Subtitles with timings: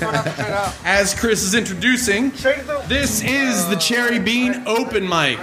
[0.84, 2.30] As Chris is introducing,
[2.88, 5.38] this is the Cherry Bean Open Mic.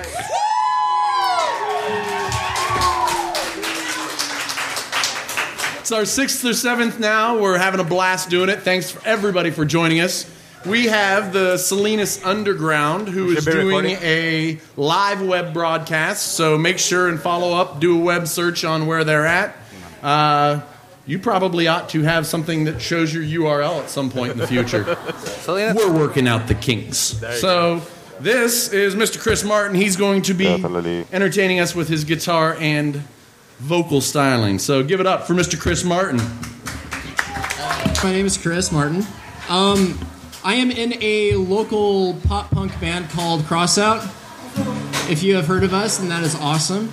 [5.79, 7.39] It's our sixth or seventh now.
[7.39, 8.61] We're having a blast doing it.
[8.61, 10.29] Thanks for everybody for joining us.
[10.65, 16.33] We have the Salinas Underground who is doing a live web broadcast.
[16.33, 19.55] So make sure and follow up, do a web search on where they're at.
[20.01, 20.61] Uh,
[21.07, 24.45] you probably ought to have something that shows your URL at some point in the
[24.45, 24.83] future.
[25.47, 26.97] We're working out the kinks.
[27.39, 27.81] So
[28.19, 29.17] this is Mr.
[29.19, 29.75] Chris Martin.
[29.75, 30.47] He's going to be
[31.13, 33.01] entertaining us with his guitar and
[33.59, 34.59] vocal styling.
[34.59, 35.59] So give it up for Mr.
[35.59, 36.17] Chris Martin.
[38.03, 39.05] My name is Chris Martin.
[39.49, 39.97] Um,
[40.43, 44.03] I am in a local pop punk band called Crossout.
[45.09, 46.91] If you have heard of us, then that is awesome.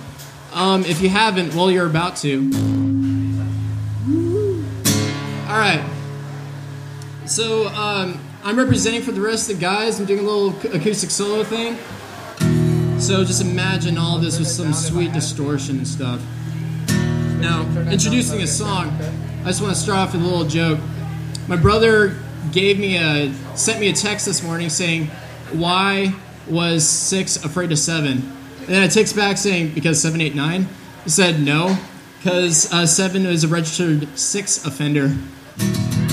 [0.53, 2.94] Um, if you haven't, well, you're about to.
[5.55, 5.81] All right.
[7.25, 10.01] So um, I'm representing for the rest of the guys.
[10.01, 11.77] I'm doing a little acoustic solo thing.
[12.99, 16.21] So just imagine all this with some sweet distortion and stuff.
[17.39, 18.89] Now, introducing a song,
[19.43, 20.77] I just want to start off with a little joke.
[21.47, 22.17] My brother
[22.51, 25.05] gave me a sent me a text this morning saying,
[25.53, 26.13] "Why
[26.49, 30.67] was six afraid of seven?" And then I text back saying, "Because seven, eight, nine."
[31.05, 31.77] He said, "No,
[32.17, 35.15] because uh, seven is a registered six offender."
[35.57, 36.04] Check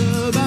[0.00, 0.39] about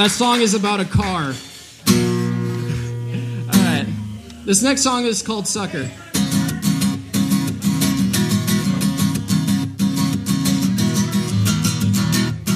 [0.00, 1.24] that song is about a car.
[1.24, 1.32] All
[3.64, 3.86] right.
[4.46, 5.84] This next song is called Sucker.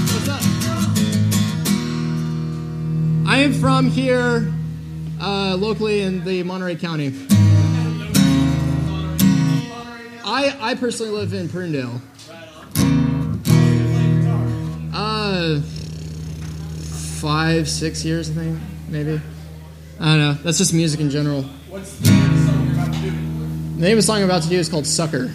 [0.09, 0.41] What's up?
[3.29, 4.51] I am from here,
[5.21, 7.13] uh, locally in the Monterey County.
[10.25, 12.01] I I personally live in Prunedale.
[14.95, 15.61] Uh,
[17.25, 19.19] five six years I think maybe.
[19.99, 20.33] I don't know.
[20.43, 21.43] That's just music in general.
[21.71, 23.11] What's the name of the song you're about to do?
[23.77, 25.33] The name of the song I'm about to do is called Sucker.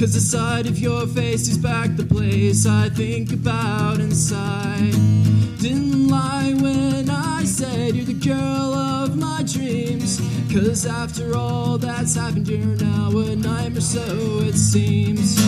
[0.00, 4.94] Cause the sight of your face is back the place I think about inside.
[5.58, 10.18] Didn't lie when I said you're the girl of my dreams.
[10.50, 14.00] Cause after all that's happened, you're now a nightmare, so
[14.40, 15.38] it seems.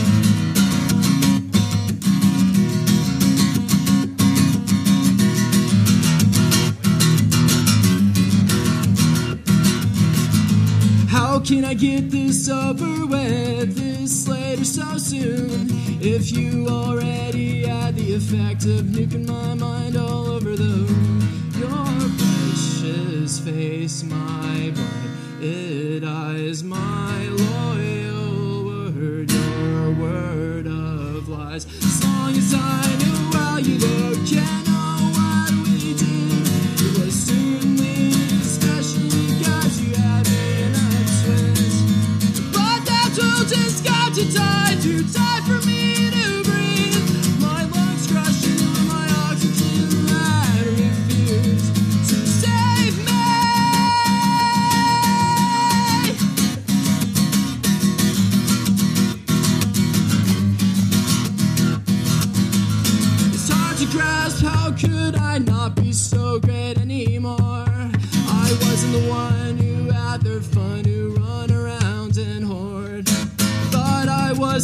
[11.45, 15.67] Can I get this over with this later so soon?
[16.01, 21.51] If you already had the effect of nuking my mind all over the room.
[21.59, 21.87] Your
[22.19, 31.67] precious face, my blinded eyes, my loyal word, your word of lies.
[31.67, 33.02] As long as I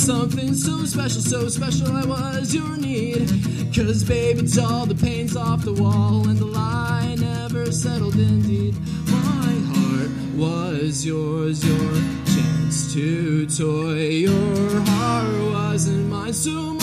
[0.09, 3.29] something so special, so special I was your need.
[3.77, 8.75] Cause baby all the pains off the wall and the lie never settled indeed.
[9.05, 11.93] My heart was yours, your
[12.25, 14.09] chance to toy.
[14.29, 16.78] Your heart wasn't mine, so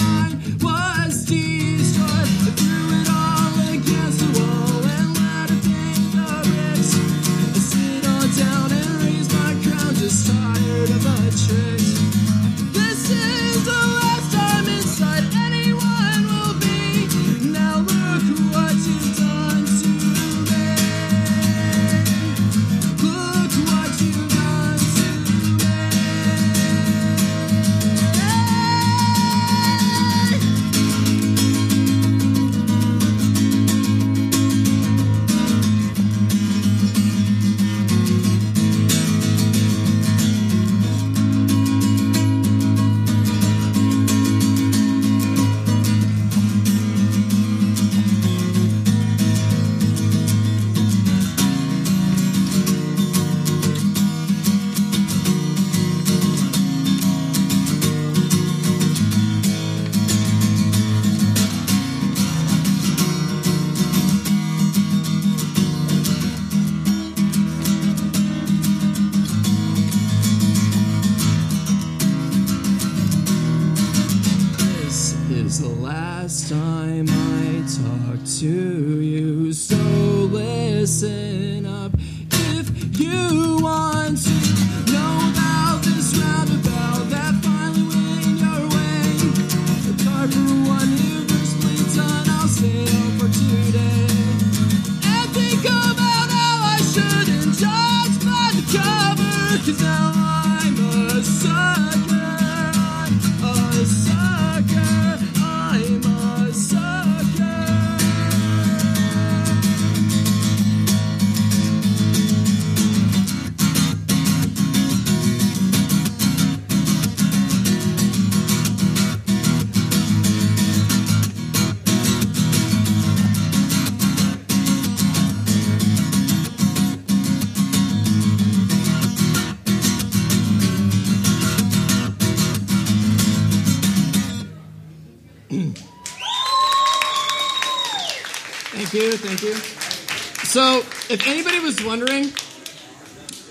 [141.16, 142.30] if anybody was wondering,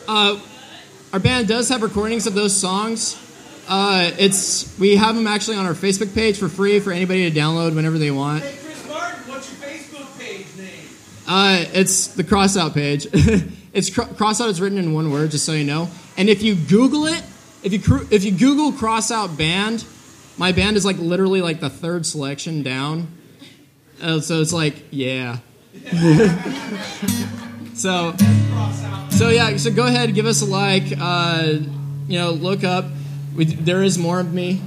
[0.06, 0.38] uh,
[1.14, 3.18] our band does have recordings of those songs.
[3.66, 7.35] Uh, it's we have them actually on our Facebook page for free for anybody to
[7.35, 8.42] download whenever they want.
[8.42, 10.88] Hey, Chris Martin, what's your Facebook page name?
[11.26, 13.06] Uh, it's the crossout page.
[13.73, 15.88] it's cr- crossout is written in one word, just so you know.
[16.18, 17.25] And if you Google it,
[17.62, 19.87] if you cr- if you Google crossout band,
[20.37, 23.09] my band is like literally like the third selection down.
[24.02, 25.38] Uh, so it's like yeah.
[27.74, 28.14] so
[29.10, 29.56] so yeah.
[29.56, 30.84] So go ahead, give us a like.
[30.98, 31.58] Uh,
[32.06, 32.84] you know, look up.
[33.34, 34.60] We, there is more of me.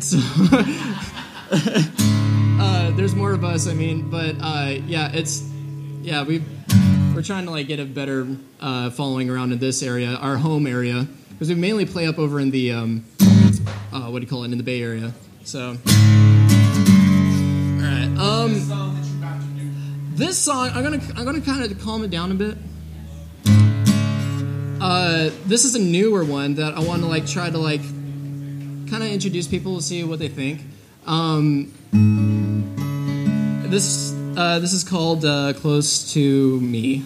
[0.00, 0.18] So.
[1.50, 3.66] uh, there's more of us.
[3.66, 5.42] I mean, but uh, yeah, it's
[6.02, 6.42] yeah we
[7.14, 8.26] we're trying to like get a better
[8.60, 12.40] uh, following around in this area, our home area, because we mainly play up over
[12.40, 13.04] in the um,
[13.92, 15.12] uh, what do you call it in the Bay Area.
[15.44, 15.74] So, all
[17.82, 18.14] right.
[18.18, 18.97] Um,
[20.18, 22.58] this song, I'm gonna I'm gonna kind of calm it down a bit.
[24.80, 29.02] Uh, this is a newer one that I want to like try to like kind
[29.02, 30.62] of introduce people to see what they think.
[31.06, 31.72] Um,
[33.70, 37.04] this uh, this is called uh, "Close to Me."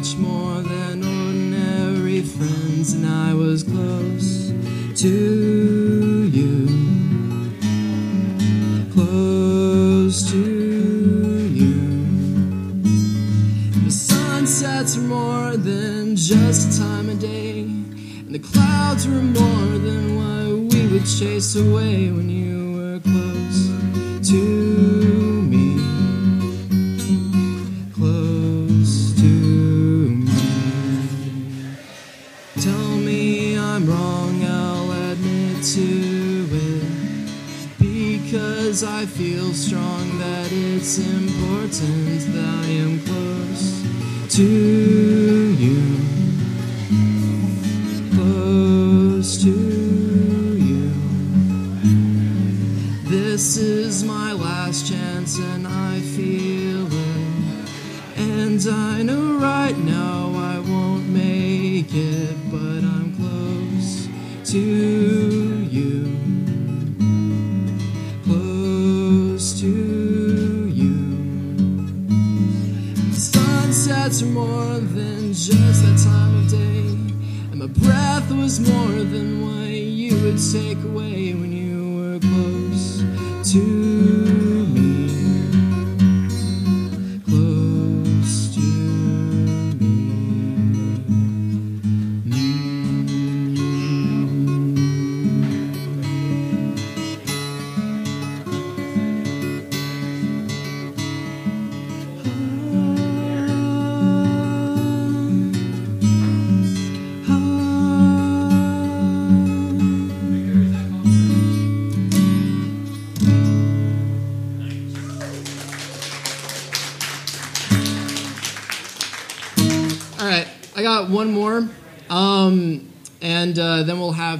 [0.00, 4.50] Much more than ordinary friends and I was close
[5.02, 6.66] to you?
[8.94, 11.76] Close to you.
[13.84, 20.16] The sunsets were more than just time of day, and the clouds were more than
[20.16, 22.59] what we would chase away when you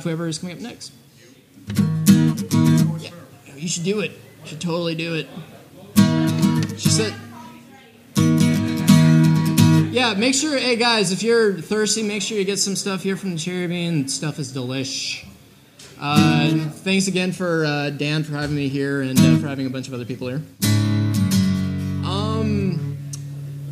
[0.01, 0.93] have whoever is coming up next.
[2.99, 3.11] Yeah,
[3.57, 4.13] you should do it.
[4.13, 5.29] You should totally do it.
[6.79, 7.15] She said,
[9.93, 13.17] "Yeah, make sure, hey guys, if you're thirsty, make sure you get some stuff here
[13.17, 14.09] from the Cherry Bean.
[14.09, 15.27] Stuff is delish."
[16.01, 19.71] Uh, thanks again for uh, Dan for having me here and uh, for having a
[19.71, 20.43] bunch of other people here.
[22.07, 22.97] Um,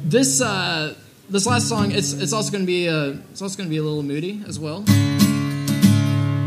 [0.05, 0.95] this uh,
[1.31, 4.03] this last song it's it's also to be uh, it's also to be a little
[4.03, 4.85] moody as well.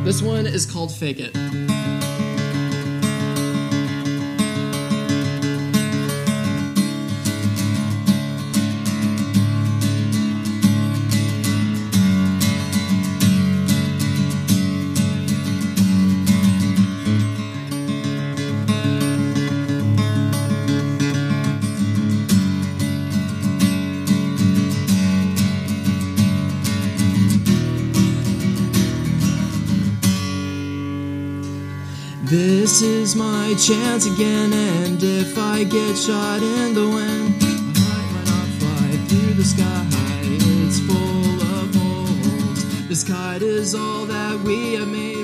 [0.04, 2.01] This one is called "Fake It."
[32.72, 38.14] This is my chance again, and if I get shot in the wind, my heart
[38.14, 39.86] might not fly through the sky.
[40.24, 42.88] It's full of holes.
[42.88, 45.21] This kite is all that we have made.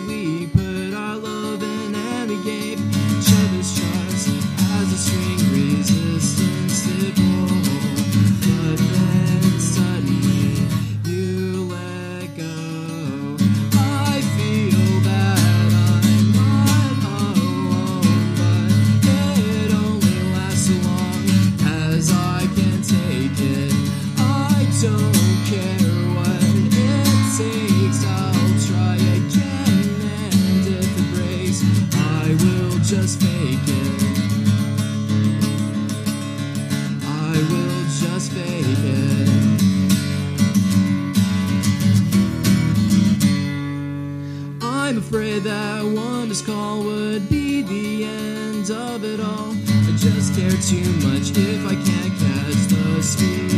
[50.61, 53.56] Too much if I can't catch the speeding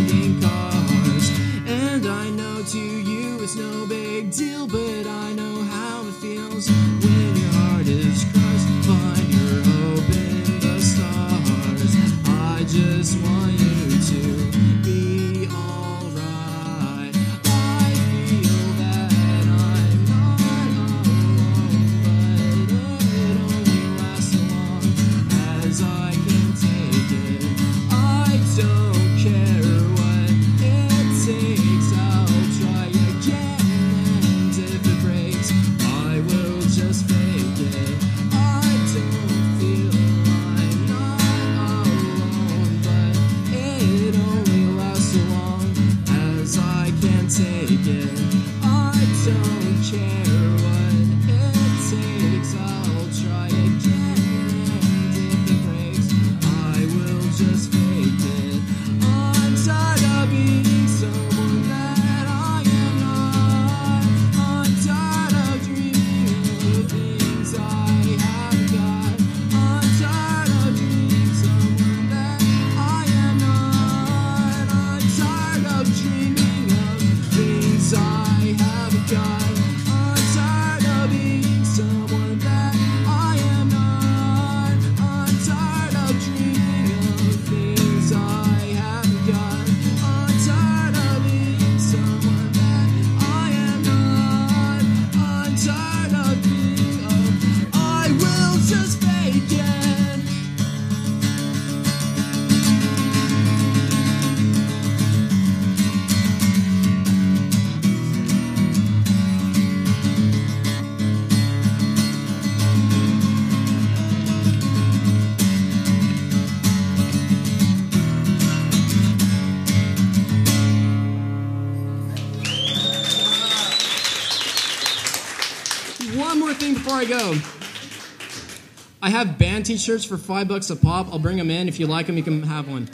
[129.70, 131.10] t-shirts for five bucks a pop.
[131.14, 131.68] I'll bring them in.
[131.68, 132.90] If you like them, you can have one.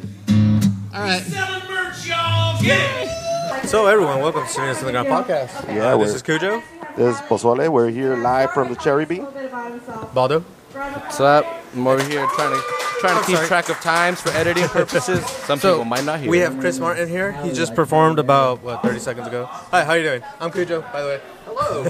[0.94, 1.22] All right.
[1.22, 2.62] Selling merch, y'all.
[2.62, 3.66] Get.
[3.70, 5.74] So everyone, welcome to Salinas Underground Podcast.
[5.74, 6.62] Yeah, Uh, this is Cujo,
[6.98, 7.70] This is Pozole.
[7.70, 9.26] We're here live from the Cherry Bean.
[10.14, 10.42] Baldo.
[10.74, 11.46] What's up?
[11.74, 12.62] I'm over here trying to
[13.00, 13.48] trying to I'm keep sorry.
[13.48, 15.26] track of times for editing purposes.
[15.48, 16.30] Some So people might not hear.
[16.30, 17.32] we have Chris Martin here.
[17.44, 19.46] He just performed about what 30 seconds ago.
[19.46, 20.24] Hi, how are you doing?
[20.42, 21.22] I'm Cujo, by the way.
[21.58, 21.84] Hello.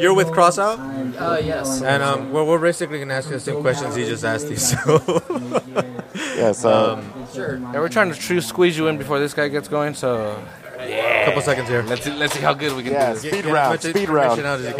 [0.00, 0.78] You're with Crossout,
[1.20, 1.80] Uh, yes.
[1.82, 4.56] and um, we're, we're basically gonna ask you the same questions he just asked you.
[4.56, 5.00] So
[6.14, 6.64] Yes.
[6.64, 7.56] Uh, Sure.
[7.58, 9.94] Yeah, we're trying to tr- squeeze you in before this guy gets going.
[9.94, 10.40] So
[10.78, 11.82] a couple seconds here.
[11.82, 13.08] let's see, let's see how good we can yeah.
[13.12, 13.22] do this.
[13.22, 13.70] Speed Get round.
[13.72, 14.46] much Speed information round.
[14.46, 14.74] out as you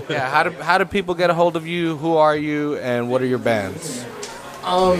[0.00, 0.02] can.
[0.08, 1.96] Yeah, how do how do people get a hold of you?
[1.98, 4.04] Who are you, and what are your bands?
[4.64, 4.98] Um,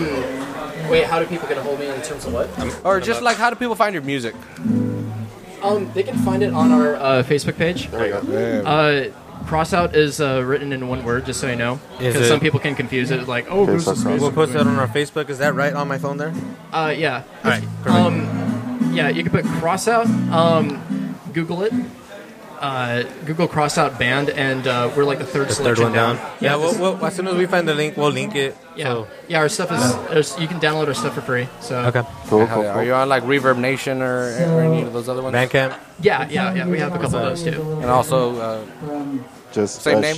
[0.88, 2.49] wait, how do people get a hold of me in terms of what?
[2.85, 4.35] Or just like how do people find your music?
[5.64, 7.90] Um, they can find it on our uh, Facebook page.
[7.90, 8.62] There you go.
[8.64, 9.11] Uh,
[9.46, 12.40] Crossout is uh, written in one word, just so you know, Is because it- some
[12.40, 13.27] people can confuse it.
[13.29, 15.29] Like, oh, this is we'll post that on our Facebook.
[15.29, 16.33] Is that right on my phone there?
[16.72, 17.24] Uh, yeah.
[17.44, 17.62] All right.
[17.83, 17.88] Perfect.
[17.88, 20.07] Um, yeah, you can put Crossout.
[20.31, 21.72] Um, Google it.
[22.61, 26.17] Uh, Google Crossout Band, and uh, we're like the third the third selection one down.
[26.17, 26.33] Yeah.
[26.40, 28.57] Yeah, Well, well, as soon as we find the link, we'll link it.
[28.77, 29.38] yeah, So, yeah.
[29.40, 31.49] Our stuff is there's- you can download our stuff for free.
[31.61, 32.03] So okay.
[32.29, 32.73] Cool, Hell cool, yeah.
[32.75, 35.35] Are you on like Reverb Nation or, or any of those other ones?
[35.37, 35.77] Bandcamp.
[36.01, 36.67] yeah, yeah, yeah.
[36.67, 37.61] We have a couple of those too.
[37.83, 38.64] And also uh,
[39.53, 40.17] Just same uh, name.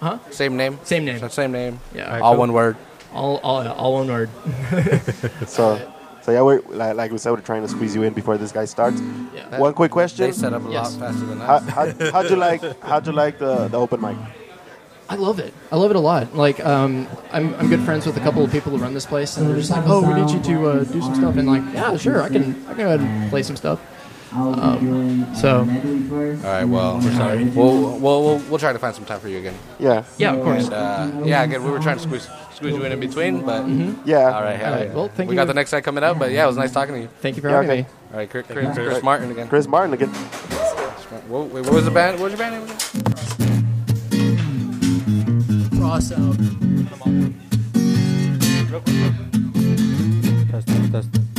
[0.00, 0.18] Huh?
[0.30, 0.78] Same name.
[0.84, 1.18] Same name.
[1.18, 1.80] So Same name.
[1.94, 2.04] Yeah.
[2.06, 2.40] Alright, All cool.
[2.40, 2.76] one word.
[3.12, 4.30] All all all one word.
[5.46, 5.78] So,
[6.24, 8.50] so yeah, we're like, like we said, we're trying to squeeze you in before this
[8.50, 9.00] guy starts.
[9.34, 9.58] Yeah.
[9.58, 10.96] One quick question: They set up a Yes.
[10.96, 11.68] lot faster than how, us.
[11.68, 14.16] how, how'd you like how'd you like the, the open mic?
[15.06, 15.52] I love it.
[15.70, 16.34] I love it a lot.
[16.34, 19.36] Like, um, I'm, I'm good friends with a couple of people who run this place,
[19.36, 21.62] and they're just like, "Oh, we need you to uh, do some stuff." And like,
[21.74, 23.80] yeah, sure, I can, I can go ahead and play some stuff.
[24.34, 26.64] Um, so, All right.
[26.64, 27.44] Well, we're sorry.
[27.44, 29.54] We'll, we'll we'll we'll try to find some time for you again.
[29.78, 30.04] Yeah.
[30.18, 30.64] yeah, of course.
[30.64, 33.66] And, uh, yeah, again, we were trying to squeeze squeeze you in in between, but
[34.04, 34.18] Yeah.
[34.32, 34.60] All right.
[34.62, 34.92] All right.
[34.92, 35.28] well, thank we you.
[35.30, 37.08] We got the next night coming up, but yeah, it was nice talking to you.
[37.20, 37.82] Thank you for Yeah, having okay.
[37.82, 37.88] me.
[38.12, 39.48] All right, Chris, Chris, Chris Martin again.
[39.48, 40.08] Chris Martin again.
[41.28, 42.18] What, wait, what was the band?
[42.20, 42.78] What was your band name again?
[45.78, 46.36] Cross out.
[50.50, 51.33] Testing, testing.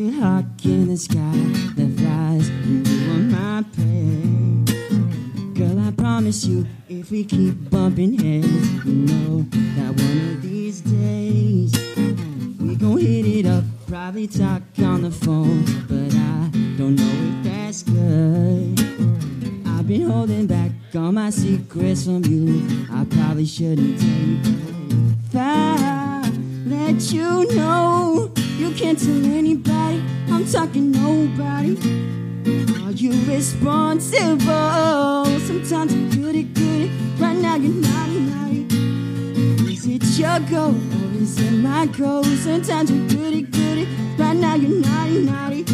[0.00, 1.32] A hawk in the sky
[1.74, 2.48] that flies.
[2.50, 4.64] You are my prey.
[5.54, 8.46] Girl, I promise you, if we keep bumping heads,
[8.84, 9.44] you know
[9.76, 11.72] that one of these days
[12.60, 13.64] we gon' hit it up.
[13.88, 18.78] Probably talk on the phone, but I don't know if that's good.
[19.66, 22.86] I've been holding back all my secrets from you.
[22.92, 24.38] I probably shouldn't tell you.
[25.26, 26.30] If I
[26.66, 30.02] let you know, you can't tell anybody.
[30.30, 31.76] I'm talking nobody.
[32.84, 35.24] Are you responsible?
[35.46, 36.90] Sometimes you're goody good,
[37.20, 38.66] Right now you're naughty naughty.
[39.72, 42.24] Is it your goal or is it my goal?
[42.24, 43.86] Sometimes you're goody good,
[44.18, 45.64] Right now you're naughty naughty.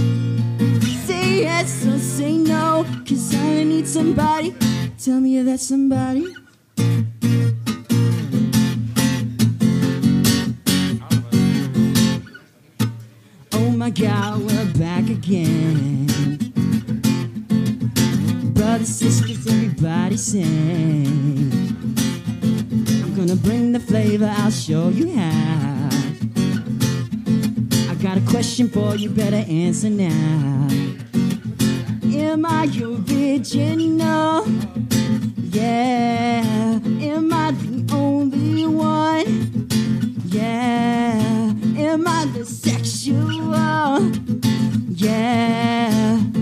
[1.06, 4.54] Say yes or say no, cause I need somebody.
[5.02, 6.26] Tell me if that's somebody.
[13.94, 16.06] God, we're back again.
[18.52, 21.52] Brothers, sisters, everybody sing.
[23.04, 25.88] I'm gonna bring the flavor, I'll show you how.
[27.88, 30.68] I got a question for you, better answer now.
[32.16, 34.44] Am I your original?
[35.50, 36.80] Yeah.
[37.00, 39.68] Am I the only one?
[40.26, 41.54] Yeah.
[41.76, 42.44] Am I the
[43.04, 44.00] sexual?
[44.96, 46.33] Yeah.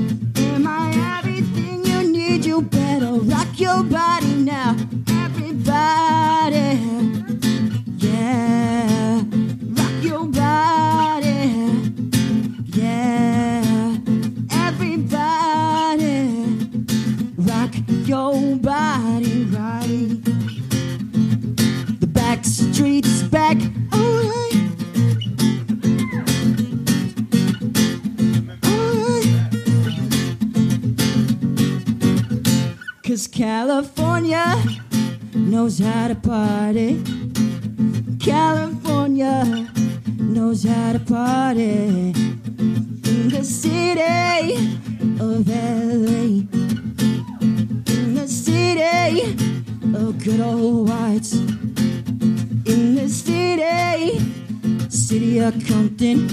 [33.42, 34.54] California
[35.34, 37.02] knows how to party.
[38.20, 39.68] California
[40.16, 42.14] knows how to party.
[43.10, 44.54] In the city
[45.18, 46.46] of LA.
[47.96, 49.34] In the city
[49.92, 51.32] of good old Watts.
[51.32, 54.20] In the city,
[54.88, 56.28] city of Compton.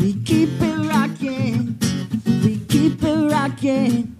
[0.00, 1.78] We keep it rocking.
[2.42, 4.15] We keep it rocking.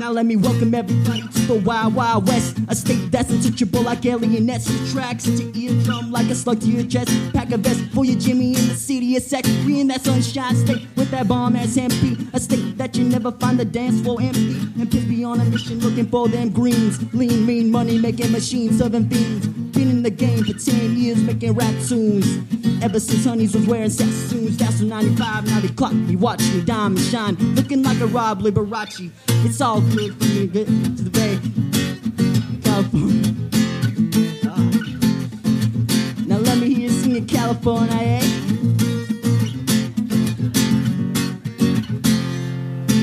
[0.00, 4.00] Now let me welcome everybody to the Wild Wild West, a state that's untouchable like
[4.00, 7.10] tracks at your eardrum like a slug to your chest.
[7.34, 9.46] Pack a vest for your Jimmy in the city of sex.
[9.46, 13.60] In that sunshine state with that bomb ass MP, a state that you never find
[13.60, 14.52] the dance floor empty.
[14.80, 18.78] And piss be on a mission looking for them greens, lean, mean money making machines,
[18.78, 19.48] serving fiends.
[19.48, 22.38] Been in the game for 10 years making rap tunes.
[22.82, 25.44] Ever since Honeys was wearing Sassoons, that's from 95.
[25.44, 27.34] Now they clock me, watch me, diamond shine.
[27.54, 29.12] Looking like a Rob Liberace.
[29.42, 31.38] It's all good for me, good to the Bay.
[32.62, 33.32] California.
[36.26, 38.20] Now let me hear you sing in California, eh?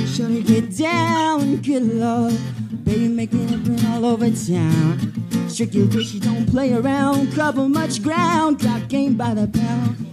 [0.07, 2.37] Shorty get down, good lord.
[2.83, 5.13] Baby making it burn all over town.
[5.49, 7.33] Strictly bitch, you don't play around.
[7.33, 10.06] Cover much ground, got game by the pound.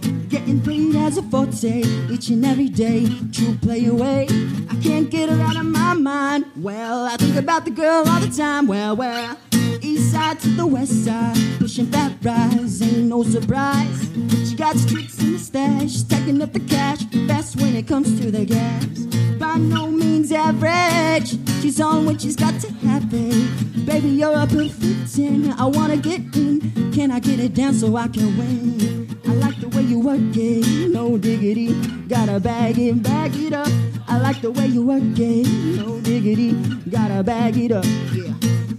[0.45, 1.81] Getting paid as a forte
[2.11, 3.07] each and every day.
[3.31, 4.27] True play away.
[4.69, 6.45] I can't get her out of my mind.
[6.57, 8.67] Well, I think about the girl all the time.
[8.67, 9.39] Well, well.
[9.81, 14.07] East side to the west side, pushing fat rise, ain't no surprise.
[14.47, 18.29] She got tricks in the stash, stacking up the cash, fast when it comes to
[18.29, 19.14] the gas.
[19.45, 23.85] By no means average, she's on when she's got to have it.
[23.85, 26.91] Baby, you're a perfect 10, I wanna get in.
[26.91, 29.07] Can I get it down so I can win?
[29.23, 31.75] I like the way you work it, no diggity.
[32.07, 33.69] Gotta bag it, bag it up.
[34.07, 36.53] I like the way you work it, no diggity.
[36.89, 38.33] Gotta bag it up, yeah.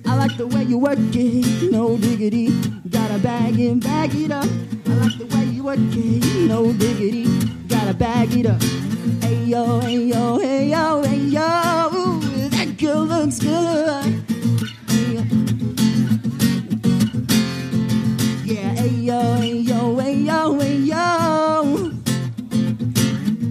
[0.05, 2.49] I like the way you work it, no diggity.
[2.91, 4.49] Gotta bag it, bag it up.
[4.89, 7.25] I like the way you work it, no diggity.
[7.69, 8.86] Gotta gotta bag it up.
[9.21, 11.91] Hey yo, hey yo, hey yo, hey yo.
[11.95, 14.25] Ooh, that girl looks good.
[18.45, 21.93] Yeah, hey yo, hey yo, hey yo, hey yo.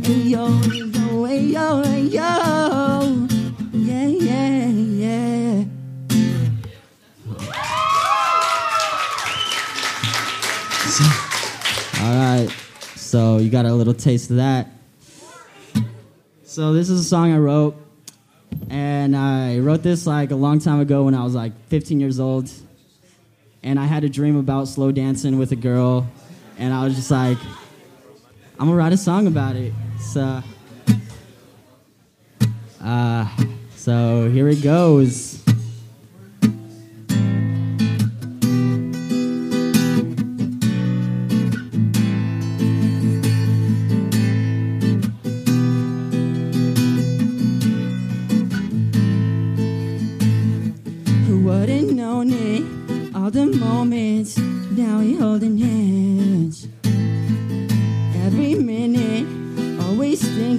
[0.04, 3.28] Hey yo, hey yo, hey yo, hey yo.
[3.72, 5.63] Yeah, yeah, yeah.
[12.02, 12.50] All right,
[12.96, 14.75] so you got a little taste of that.
[16.56, 17.76] So this is a song I wrote,
[18.70, 22.18] and I wrote this like a long time ago when I was like 15 years
[22.18, 22.50] old,
[23.62, 26.10] and I had a dream about slow dancing with a girl,
[26.58, 27.38] and I was just like,
[28.58, 29.74] I'm gonna write a song about it.
[30.00, 30.41] So,
[32.82, 33.28] uh,
[33.76, 35.44] so here it goes.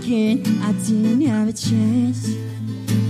[0.07, 2.29] Thinking I didn't have a chance.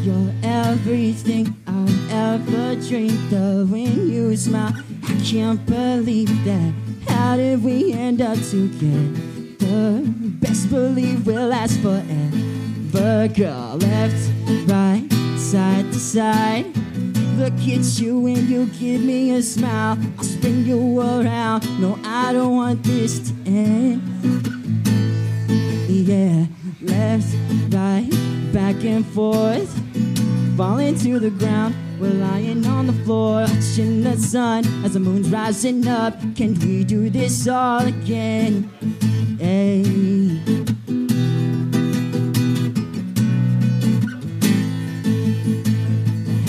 [0.05, 4.73] You're everything I've ever dreamed of when you smile.
[5.05, 6.73] I can't believe that.
[7.09, 9.21] How did we end up together?
[9.59, 10.05] The
[10.41, 13.29] best believe we'll last forever.
[13.29, 14.31] Girl, left,
[14.67, 15.07] right,
[15.37, 16.67] side to side.
[17.37, 19.99] Look at you and you give me a smile.
[20.17, 21.63] I'll spin you around.
[21.81, 24.03] No, I don't want this to end.
[25.89, 26.47] Yeah,
[26.87, 27.27] left,
[27.71, 28.09] right,
[28.53, 29.71] back and forth.
[30.57, 31.75] Falling to the ground.
[32.01, 36.15] We're lying on the floor, watching the sun as the moon's rising up.
[36.35, 38.71] Can we do this all again?
[39.39, 39.83] Hey.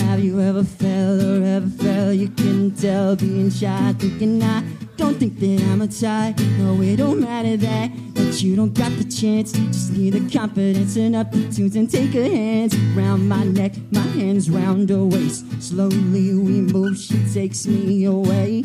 [0.06, 4.62] Have you ever felt or ever felt you can tell being shy, thinking I
[4.96, 6.38] don't think that I'm a type.
[6.58, 7.90] No, it don't matter that
[8.28, 9.52] that you don't got the chance.
[9.52, 11.14] Just need the confidence and
[11.54, 15.46] tunes and take her hands round my neck, my hands round her waist.
[15.62, 18.64] Slowly we move, she takes me away.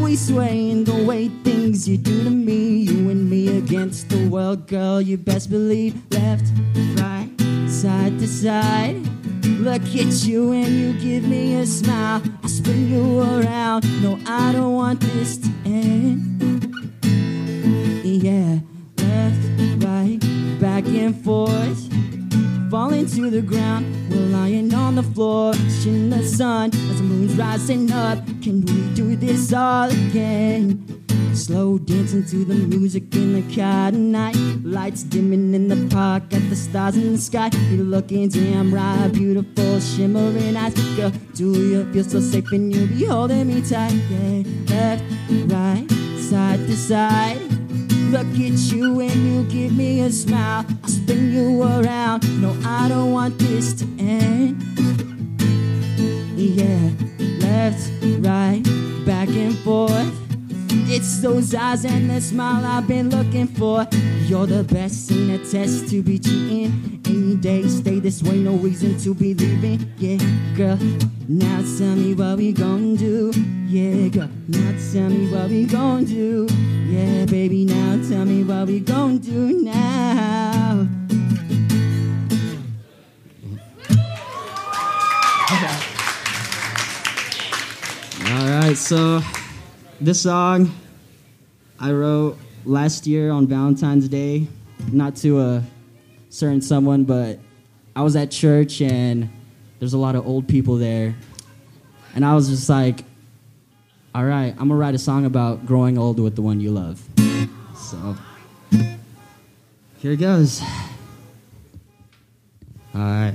[0.00, 2.82] We sway in the way things you do to me.
[2.82, 5.00] You and me against the world, girl.
[5.00, 6.46] You best believe left,
[6.96, 7.30] right,
[7.68, 8.96] side to side.
[9.58, 12.22] Look at you and you give me a smile.
[12.42, 13.84] I spin you around.
[14.02, 16.20] No, I don't want this to end.
[18.04, 18.60] Yeah,
[20.84, 21.90] back and forth.
[22.70, 27.36] Falling to the ground, we're lying on the floor, watching the sun as the moon's
[27.36, 28.18] rising up.
[28.42, 31.04] Can we do this all again?
[31.34, 34.36] Slow dancing to the music in the car tonight.
[34.62, 37.50] Lights dimming in the park at the stars in the sky.
[37.70, 40.74] You're looking damn right, beautiful, shimmering eyes.
[40.96, 43.92] Girl, do you feel so safe when you be holding me tight?
[44.10, 45.04] Yeah, left,
[45.52, 45.86] right,
[46.18, 47.63] side to side.
[48.14, 48.38] Look at
[48.70, 50.64] you and you give me a smile.
[50.84, 52.22] I spin you around.
[52.40, 54.62] No, I don't want this to end.
[56.38, 56.90] Yeah,
[57.40, 58.62] left, right,
[59.04, 60.23] back and forth.
[60.86, 63.86] It's those eyes and that smile I've been looking for.
[64.26, 67.00] You're the best in the test to be cheating.
[67.06, 69.92] Any day, stay this way, no reason to be leaving.
[69.98, 70.18] Yeah,
[70.56, 70.78] girl.
[71.28, 73.32] Now tell me what we gon' do.
[73.66, 74.30] Yeah, girl.
[74.48, 76.46] Now tell me what we gon' do.
[76.86, 77.64] Yeah, baby.
[77.64, 80.88] Now tell me what we gon' do now.
[88.26, 89.20] All right, so
[90.04, 90.70] this song
[91.80, 92.36] I wrote
[92.66, 94.46] last year on Valentine's Day,
[94.92, 95.62] not to a
[96.28, 97.38] certain someone, but
[97.96, 99.30] I was at church and
[99.78, 101.14] there's a lot of old people there.
[102.14, 103.02] And I was just like,
[104.14, 107.02] all right, I'm gonna write a song about growing old with the one you love.
[107.74, 108.14] So
[110.00, 110.60] here it goes.
[112.94, 113.34] All right.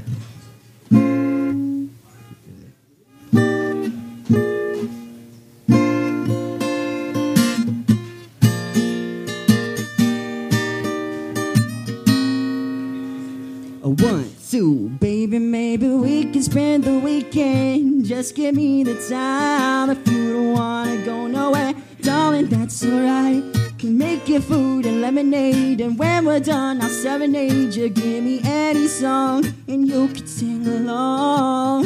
[16.49, 18.05] Spend the weekend.
[18.05, 22.47] Just give me the time if you don't wanna go nowhere, darling.
[22.47, 23.43] That's alright.
[23.77, 27.89] Can make you food and lemonade, and when we're done, I'll serenade you.
[27.89, 31.85] Give me any song, and you can sing along.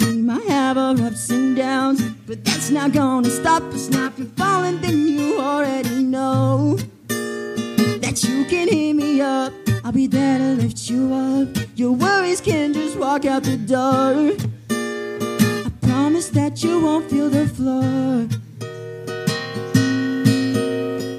[0.00, 4.06] We might have our ups and downs, but that's not gonna stop us now.
[4.06, 6.78] If you're falling, then you already know
[7.08, 9.67] that you can hit me up.
[9.88, 11.48] I'll be there to lift you up.
[11.74, 14.36] Your worries can just walk out the door.
[14.68, 18.28] I promise that you won't feel the floor.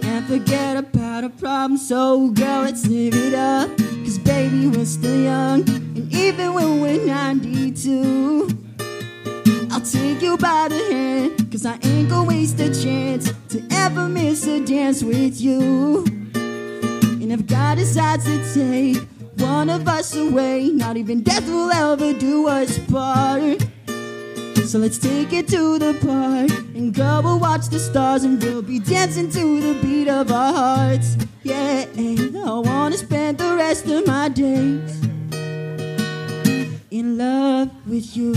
[0.05, 3.75] And forget about a problem, so girl, let's live it up.
[4.05, 8.55] Cause baby, we're still young, and even when we're 92,
[9.71, 11.51] I'll take you by the hand.
[11.51, 16.28] Cause I ain't gonna waste a chance to ever miss a dance with you.
[17.29, 22.11] And if God decides to take one of us away, not even death will ever
[22.11, 23.63] do us part.
[24.65, 28.63] So let's take it to the park and go we'll watch the stars and we'll
[28.63, 31.17] be dancing to the beat of our hearts.
[31.43, 34.99] Yeah, I wanna spend the rest of my days
[36.89, 38.33] in love with you.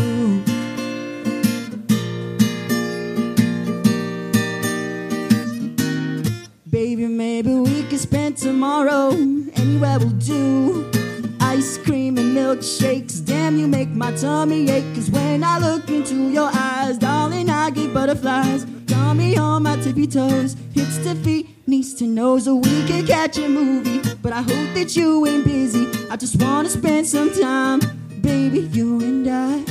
[6.85, 10.91] Baby, maybe we could spend tomorrow anywhere we'll do.
[11.39, 14.93] Ice cream and milkshakes, damn, you make my tummy ache.
[14.93, 18.65] Cause when I look into your eyes, darling, I get butterflies.
[18.65, 23.07] Got me on my tippy toes, hips to feet, knees to nose, so we can
[23.07, 24.01] catch a movie.
[24.21, 25.87] But I hope that you ain't busy.
[26.11, 27.79] I just wanna spend some time,
[28.23, 29.65] baby, you and I.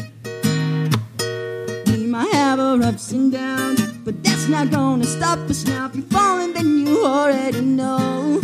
[1.87, 5.85] We might have our ups and downs, but that's not gonna stop us now.
[5.87, 8.39] If you're falling, then you already know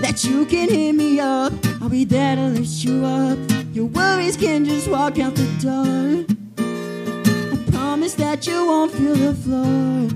[0.00, 1.52] that you can hit me up.
[1.80, 3.38] I'll be there to lift you up.
[3.72, 6.24] Your worries can just walk out the door.
[6.58, 10.08] I promise that you won't feel the floor.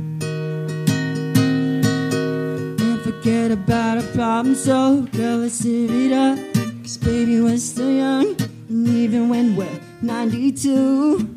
[2.80, 6.38] And forget about our problems, so girl, let's live it up.
[6.82, 8.36] Cause baby, we're still young,
[8.68, 11.33] and even when we're 92.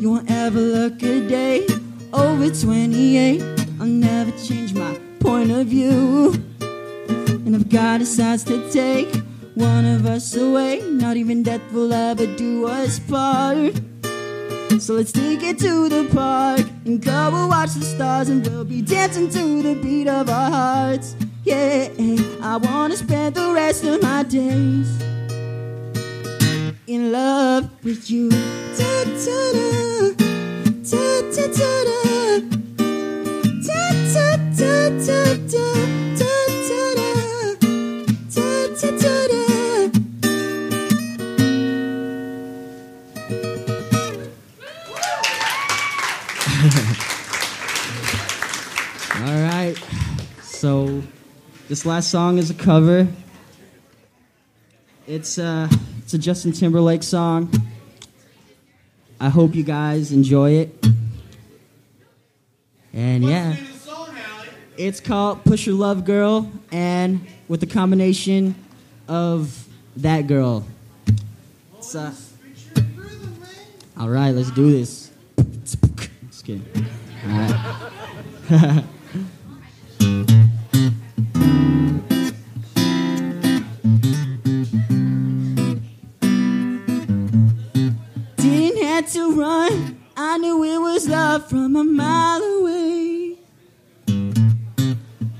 [0.00, 1.66] You won't ever look a day
[2.14, 3.42] over 28.
[3.78, 6.32] I'll never change my point of view.
[6.60, 9.14] And if God decides to take
[9.56, 13.78] one of us away, not even death will ever do us part.
[14.80, 18.64] So let's take it to the park and go and watch the stars, and we'll
[18.64, 21.14] be dancing to the beat of our hearts.
[21.44, 21.90] Yeah,
[22.40, 24.88] I wanna spend the rest of my days
[26.90, 28.28] in love with you.
[28.28, 30.10] Da, da, da.
[30.90, 32.00] Da, da, da, da.
[33.66, 34.26] Da, da,
[34.58, 35.20] da, da,
[35.52, 35.66] da.
[36.18, 36.34] Da,
[36.66, 37.10] da, da.
[38.34, 39.38] Da, da, da, da.
[49.26, 49.76] All right.
[50.42, 51.02] So
[51.68, 53.06] this last song is a cover.
[55.06, 55.68] It's uh
[56.10, 57.48] it's a Justin Timberlake song.
[59.20, 60.86] I hope you guys enjoy it.
[62.92, 63.54] And yeah.
[64.76, 68.56] It's called Pusher Love Girl and with the combination
[69.06, 69.68] of
[69.98, 70.66] that girl.
[71.78, 72.12] It's, uh,
[73.96, 75.12] all right, let's do this.
[76.26, 76.66] Just kidding.
[77.24, 77.38] All
[78.50, 78.84] right.
[89.12, 90.00] to run.
[90.16, 93.36] I knew it was love from a mile away.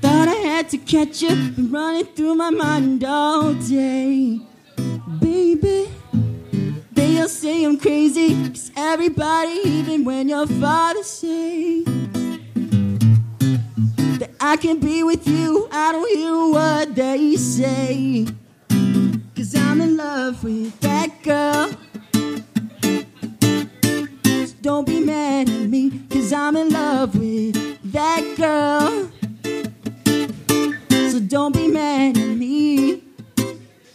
[0.01, 4.41] Thought I had to catch you, running through my mind all day.
[5.21, 5.89] Baby,
[6.91, 11.83] they'll say I'm crazy, cause everybody, even when your father say
[14.19, 18.27] that I can be with you, I don't hear what they say.
[19.33, 21.71] Cause I'm in love with that girl.
[24.61, 27.55] Don't be mad at me, cause I'm in love with
[27.93, 29.09] that girl.
[31.09, 33.01] So don't be mad at me.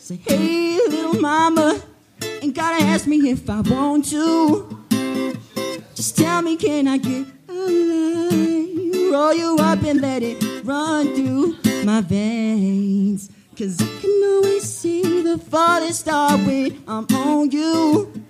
[0.00, 1.80] Say, hey, little mama,
[2.42, 4.84] ain't gotta ask me if I want to.
[5.94, 9.12] Just tell me, can I get a line?
[9.12, 13.30] Roll you up and let it run through my veins.
[13.56, 18.25] Cause I can always see the falling star when I'm on you.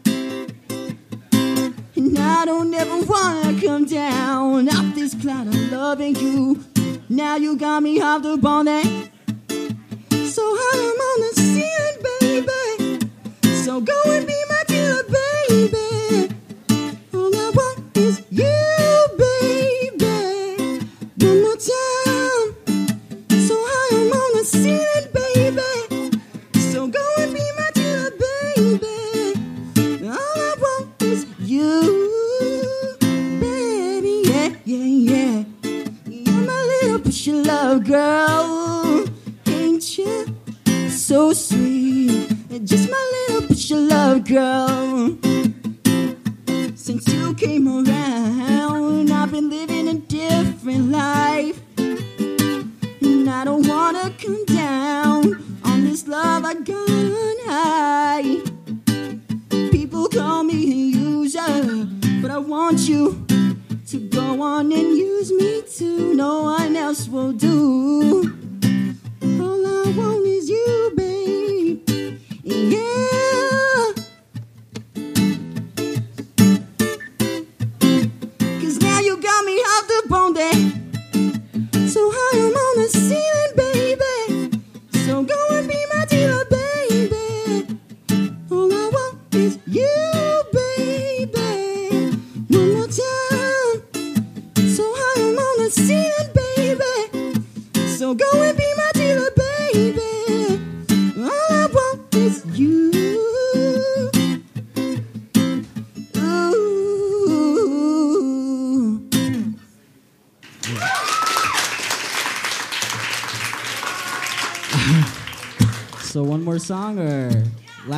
[1.96, 6.62] And I don't ever wanna come down off this cloud of loving you.
[7.08, 8.84] Now you got me up on that.
[10.34, 13.08] So I'm on the ceiling, baby.
[13.64, 14.45] So go and be
[37.80, 37.90] baby.
[37.90, 39.36] Yeah, yeah, yeah.
[39.38, 40.86] You're my little pusher love girl.
[40.90, 42.28] so sweet.
[42.64, 45.16] Just my little of love, girl.
[46.74, 51.60] Since you came around, I've been living a different life.
[51.78, 58.42] And I don't wanna come down on this love I got high.
[59.70, 61.86] People call me a user,
[62.22, 63.26] but I want you
[63.96, 66.14] to go on and use me too.
[66.14, 68.35] No one else will do.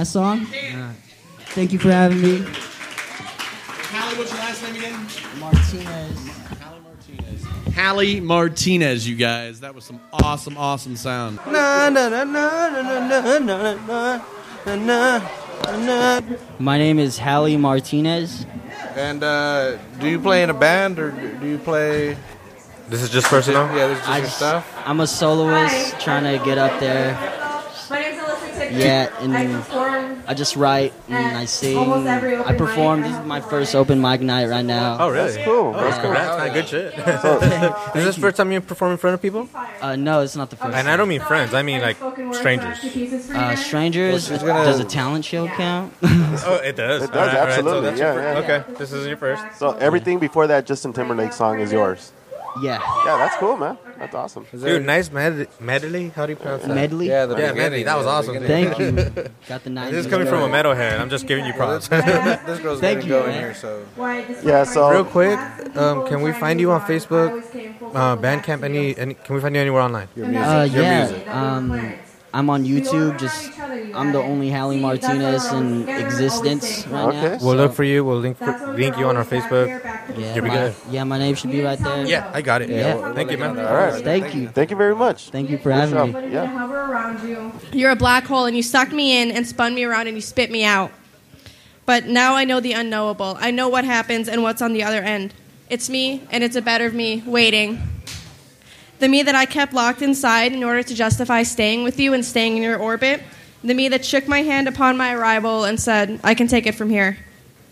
[0.09, 0.47] Song?
[0.47, 0.93] Uh,
[1.55, 2.39] thank you for having me.
[3.91, 5.07] Hallie, what's your last name again?
[5.39, 6.29] Martinez.
[7.75, 9.61] Hallie Martinez, you guys.
[9.61, 11.39] That was some awesome, awesome sound.
[11.47, 14.21] Na na na na na na na na na
[14.67, 15.21] na
[15.77, 16.21] na.
[16.59, 18.47] My name is Hallie Martinez.
[18.97, 22.17] And uh, do you play in a band or do you play?
[22.89, 23.67] This is just personal.
[23.77, 24.83] Yeah, this is just I just, stuff.
[24.87, 27.15] I'm a soloist trying to get up there.
[27.91, 28.58] My name's Alyssa Tickler.
[28.73, 30.23] Yeah, and I perform.
[30.27, 31.77] I just write and I sing.
[31.77, 33.01] almost every open I perform.
[33.01, 33.11] mic.
[33.11, 34.97] This is my first open mic night right now.
[35.01, 35.33] Oh, really?
[35.33, 35.73] That's cool.
[35.75, 36.03] Oh, That's cool.
[36.13, 36.53] congrats, man.
[36.55, 36.95] Good shit.
[37.97, 39.49] is this the first time you perform in front of people?
[39.81, 40.77] Uh, no, it's not the first.
[40.77, 41.55] And I don't mean friends.
[41.55, 41.97] I mean like
[42.35, 42.69] strangers.
[42.69, 44.31] masterpieces for you Uh, strangers.
[44.31, 45.93] Well, gonna- Does a talent show count?
[46.41, 47.03] Oh, it does.
[47.03, 47.81] It does, absolutely.
[47.91, 48.39] that's Yeah, yeah.
[48.61, 49.43] Okay, this is your first.
[49.59, 52.13] So everything before that Justin Timberlake song is yours.
[52.63, 52.81] Yeah.
[53.05, 53.79] Yeah, that's cool, man.
[53.99, 54.47] That's awesome.
[54.53, 56.09] Dude, nice med- medley.
[56.11, 56.75] How do you pronounce that?
[56.75, 57.09] Medley.
[57.09, 57.83] Yeah, the Yeah, beginning, medley.
[57.85, 58.35] That was yeah, awesome.
[58.39, 58.75] beginning.
[58.75, 59.25] Thank you.
[59.49, 59.93] Got the nine.
[59.93, 60.99] This is coming from a metalhead.
[61.01, 61.89] I'm just giving you props.
[61.89, 63.85] This girl's Thank gonna you, go in here, so.
[63.97, 65.39] Why Yeah, so- Real quick,
[65.77, 68.63] um, can we find you on Facebook, I always came full Uh, Bandcamp.
[68.63, 69.15] Any, any?
[69.15, 70.09] Can we find you anywhere online?
[70.17, 70.47] Your music.
[70.49, 71.29] Uh, Your music.
[71.29, 71.93] Um,
[72.39, 73.19] I'm on YouTube.
[73.19, 73.51] Just
[73.95, 77.21] I'm the only Hallie Martinez in existence right Okay.
[77.21, 77.29] now.
[77.31, 78.05] We'll so- look for you.
[78.05, 79.67] We'll link for, link you on our Facebook.
[79.67, 80.75] here, back to the Yeah, You'll be my, good.
[80.89, 82.07] yeah, my name should be right there.
[82.07, 82.71] Yeah, I got it.
[82.71, 83.13] Yeah.
[83.13, 83.59] Thank you, man.
[83.59, 84.05] All right.
[84.05, 84.47] Thank you.
[84.49, 85.31] Thank you very much.
[85.31, 86.23] Thank you for Good having job.
[86.25, 86.33] me.
[86.33, 86.43] Yeah.
[86.43, 87.53] to hover around you.
[87.73, 90.21] You're a black hole and you sucked me in and spun me around and you
[90.23, 90.93] spit me out.
[91.87, 93.37] But now I know the unknowable.
[93.41, 95.35] I know what happens and what's on the other end.
[95.71, 97.83] It's me and it's a better me waiting.
[98.99, 102.25] The me that I kept locked inside in order to justify staying with you and
[102.25, 103.23] staying in your orbit.
[103.63, 106.73] The me that shook my hand upon my arrival and said, I can take it
[106.75, 107.17] from here.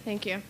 [0.04, 0.40] Thank you.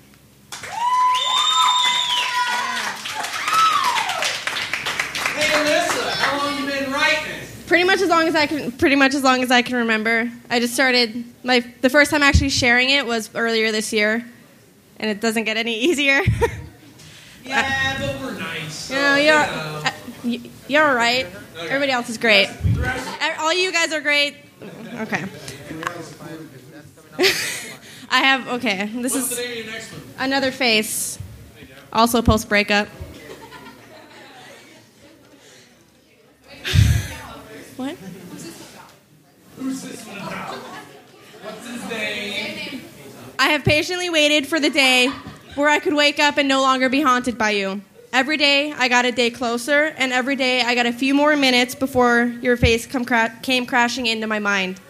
[5.37, 7.33] Hey, Alyssa, how long you been writing?
[7.66, 8.72] Pretty much as long as I can.
[8.72, 10.31] Pretty much as long as I can remember.
[10.49, 14.24] I just started my the first time actually sharing it was earlier this year,
[14.99, 16.20] and it doesn't get any easier.
[17.45, 18.91] Yeah, but we're nice.
[18.91, 19.93] you know, you're uh, y-
[20.24, 21.26] you're all right.
[21.58, 22.48] Everybody else is great.
[23.38, 24.36] All you guys are great.
[25.00, 25.24] Okay.
[28.08, 28.86] I have okay.
[28.94, 30.02] This What's is name of your next one?
[30.18, 31.18] another face.
[31.92, 32.88] Also post breakup.
[37.76, 37.94] What?
[39.58, 40.54] Who's this one about?
[41.42, 42.80] What's his name?
[43.38, 45.08] I have patiently waited for the day
[45.56, 47.82] where I could wake up and no longer be haunted by you.
[48.16, 51.36] Every day I got a day closer, and every day I got a few more
[51.36, 54.80] minutes before your face cra- came crashing into my mind.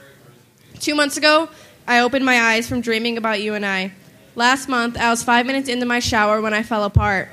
[0.79, 1.49] Two months ago,
[1.89, 3.91] I opened my eyes from dreaming about you and I.
[4.37, 7.29] Last month, I was five minutes into my shower when I fell apart.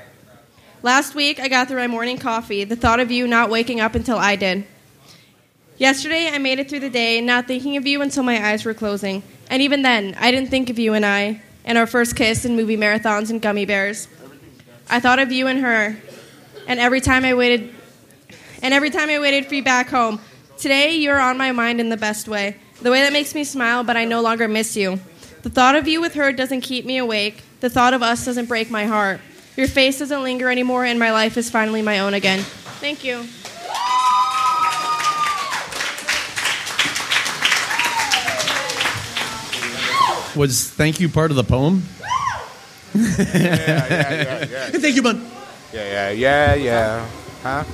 [0.82, 3.94] Last week, I got through my morning coffee, the thought of you not waking up
[3.94, 4.66] until I did.
[5.78, 8.74] Yesterday, I made it through the day not thinking of you until my eyes were
[8.74, 9.22] closing.
[9.48, 12.56] And even then, I didn't think of you and I, and our first kiss and
[12.56, 14.08] movie marathons and gummy bears.
[14.88, 15.96] I thought of you and her,
[16.66, 17.74] and every time I waited,
[18.62, 20.20] and every time I waited for you back home.
[20.58, 23.82] Today, you're on my mind in the best way, the way that makes me smile,
[23.82, 25.00] but I no longer miss you.
[25.42, 27.42] The thought of you with her doesn't keep me awake.
[27.60, 29.20] The thought of us doesn't break my heart.
[29.56, 32.40] Your face doesn't linger anymore, and my life is finally my own again.
[32.80, 33.24] Thank you.
[40.36, 41.84] Was thank you part of the poem?
[42.94, 44.68] Yeah, yeah, yeah, yeah.
[44.78, 45.20] thank you, bud.
[45.72, 47.08] Yeah, yeah, yeah, yeah.
[47.42, 47.64] Huh?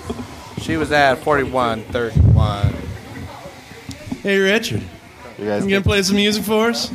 [0.60, 2.74] She was at 41, 31.
[4.22, 4.82] Hey, Richard.
[5.38, 6.92] You guys You gonna play some music for us?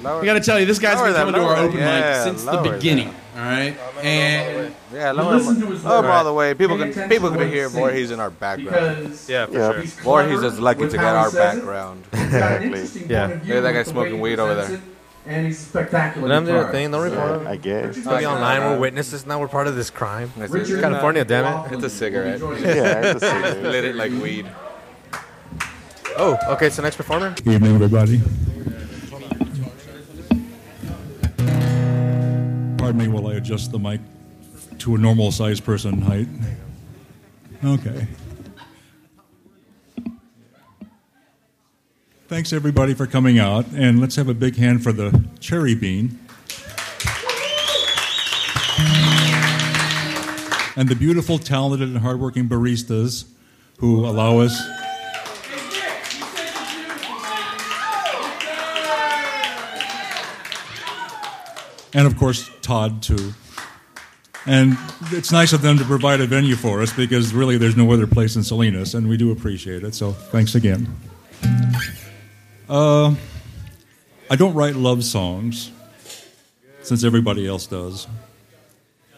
[0.00, 2.26] I gotta tell you, this guy's been that, coming to our open that.
[2.26, 3.08] mic since the lower beginning.
[3.34, 6.52] All right, and Yeah, lower, lower all the way.
[6.54, 9.18] People can people can hear Voorhees in our background.
[9.28, 9.72] Yeah, for Yeah.
[9.72, 9.82] sure.
[10.02, 12.04] Voorhees is lucky to get our background.
[12.12, 13.06] Exactly.
[13.08, 13.26] Yeah.
[13.26, 14.80] Look at that guy smoking weed over there.
[15.24, 16.26] And he's spectacular.
[16.28, 16.70] Let them do their guitarist.
[16.72, 16.90] thing.
[16.90, 17.46] Don't report them.
[17.46, 17.96] I guess.
[18.04, 18.60] We'll be online.
[18.60, 19.38] We're witnesses now.
[19.38, 20.32] We're part of this crime.
[20.36, 21.74] It's Richard, California, uh, damn it.
[21.76, 22.40] it's a cigarette.
[22.40, 23.62] Yeah, it's a cigarette.
[23.62, 24.50] Lit it like weed.
[26.18, 26.70] Oh, okay.
[26.70, 27.34] So next performer.
[27.46, 28.20] Evening, everybody.
[32.78, 34.00] Pardon me while I adjust the mic
[34.80, 36.26] to a normal sized person height.
[37.64, 38.08] Okay.
[42.32, 43.66] Thanks, everybody, for coming out.
[43.74, 46.18] And let's have a big hand for the Cherry Bean.
[50.74, 53.26] And the beautiful, talented, and hardworking baristas
[53.80, 54.58] who allow us.
[61.92, 63.34] and of course Todd too.
[64.46, 64.78] And
[65.10, 68.06] it's nice of them to provide a venue for us because really there's no other
[68.06, 69.94] place in Salinas, and we do appreciate it.
[69.94, 70.88] So thanks again.
[72.72, 73.14] Uh,
[74.30, 75.70] I don't write love songs
[76.80, 78.06] since everybody else does,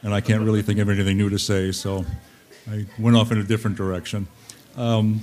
[0.03, 2.05] and I can't really think of anything new to say, so
[2.69, 4.27] I went off in a different direction.
[4.75, 5.21] Um,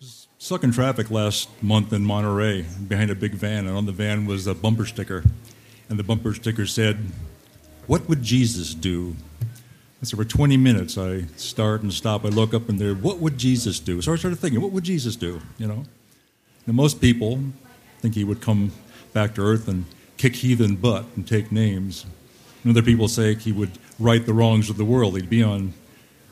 [0.00, 3.92] was stuck in traffic last month in Monterey behind a big van, and on the
[3.92, 5.22] van was a bumper sticker.
[5.88, 6.98] And the bumper sticker said,
[7.86, 9.14] What would Jesus do?
[10.00, 12.24] And so for 20 minutes, I start and stop.
[12.24, 14.02] I look up and there, what would Jesus do?
[14.02, 15.40] So I started thinking, what would Jesus do?
[15.58, 15.84] You know?
[16.68, 17.40] Now, most people
[18.00, 18.72] think he would come
[19.14, 19.86] back to earth and
[20.18, 22.04] kick heathen butt and take names.
[22.62, 25.16] And other people say he would right the wrongs of the world.
[25.16, 25.72] He'd be on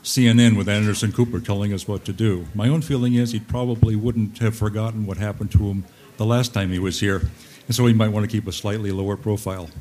[0.03, 2.45] CNN with Anderson Cooper telling us what to do.
[2.53, 5.85] My own feeling is he probably wouldn't have forgotten what happened to him
[6.17, 7.23] the last time he was here,
[7.65, 9.71] and so he might want to keep a slightly lower profile.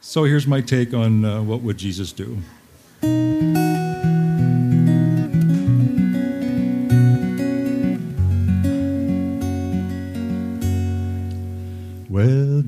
[0.00, 3.63] So here's my take on uh, what would Jesus do.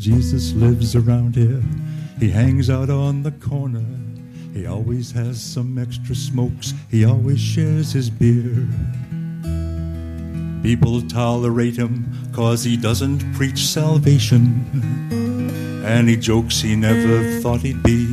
[0.06, 1.60] Jesus lives around here.
[2.20, 3.84] He hangs out on the corner.
[4.54, 6.74] He always has some extra smokes.
[6.88, 8.68] He always shares his beer.
[10.62, 14.64] People tolerate him cause he doesn't preach salvation.
[15.84, 18.04] And he jokes he never thought he'd be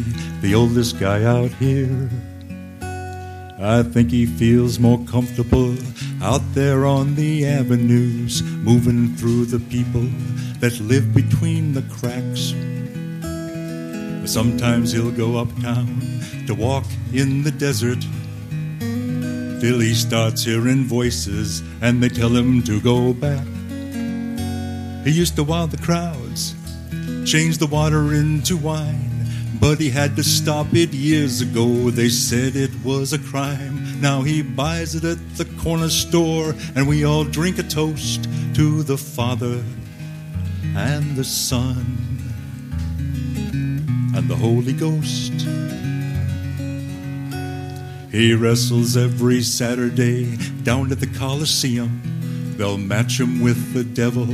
[0.42, 2.10] the oldest guy out here.
[3.60, 5.76] I think he feels more comfortable
[6.24, 10.08] out there on the avenues, moving through the people
[10.60, 12.56] that live between the cracks.
[14.26, 16.02] Sometimes he'll go uptown
[16.48, 18.04] to walk in the desert
[19.72, 23.46] he starts hearing voices and they tell him to go back.
[25.06, 26.54] He used to wow the crowds,
[27.26, 29.13] change the water into wine.
[29.64, 31.90] But he had to stop it years ago.
[31.90, 34.02] They said it was a crime.
[34.02, 38.84] Now he buys it at the corner store, and we all drink a toast to
[38.84, 39.64] the Father
[40.76, 41.86] and the Son
[44.14, 45.32] and the Holy Ghost.
[48.12, 52.02] He wrestles every Saturday down at the Coliseum.
[52.58, 54.26] They'll match him with the devil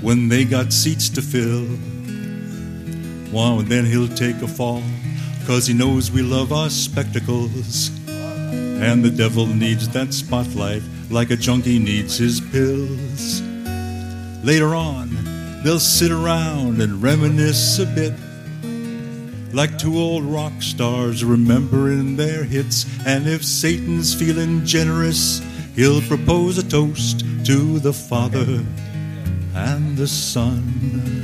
[0.00, 1.66] when they got seats to fill.
[3.32, 4.82] Wow, and then he'll take a fall,
[5.46, 7.90] cause he knows we love our spectacles.
[8.08, 13.40] And the devil needs that spotlight like a junkie needs his pills.
[14.44, 18.12] Later on, they'll sit around and reminisce a bit.
[19.54, 22.84] Like two old rock stars remembering their hits.
[23.06, 25.40] And if Satan's feeling generous,
[25.74, 28.62] he'll propose a toast to the Father
[29.54, 31.17] and the Son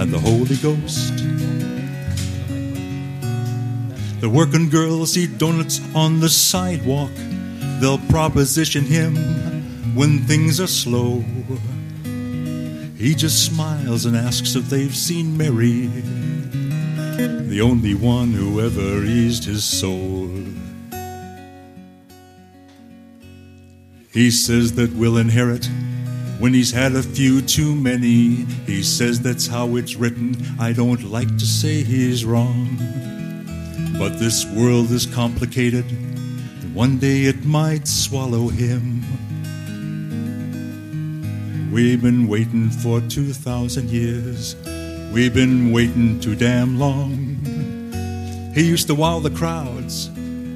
[0.00, 1.14] and the Holy Ghost.
[4.22, 7.10] The working girls eat donuts on the sidewalk.
[7.80, 9.14] They'll proposition him
[9.94, 11.22] when things are slow.
[12.96, 15.88] He just smiles and asks if they've seen Mary,
[17.48, 20.30] the only one who ever eased his soul.
[24.12, 25.68] He says that we'll inherit
[26.40, 28.46] when he's had a few too many.
[28.66, 30.34] He says that's how it's written.
[30.58, 32.78] I don't like to say he's wrong.
[33.98, 39.04] But this world is complicated, and one day it might swallow him.
[41.70, 44.56] We've been waiting for 2,000 years.
[45.12, 47.36] We've been waiting too damn long.
[48.54, 50.08] He used to wow the crowds,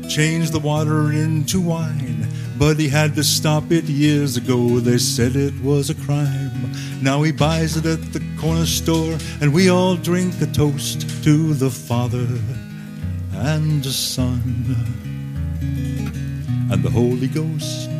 [0.08, 2.13] change the water into wine.
[2.56, 4.80] But he had to stop it years ago.
[4.80, 6.72] They said it was a crime.
[7.02, 11.54] Now he buys it at the corner store, and we all drink a toast to
[11.54, 12.26] the Father
[13.32, 14.40] and the Son
[16.70, 17.93] and the Holy Ghost.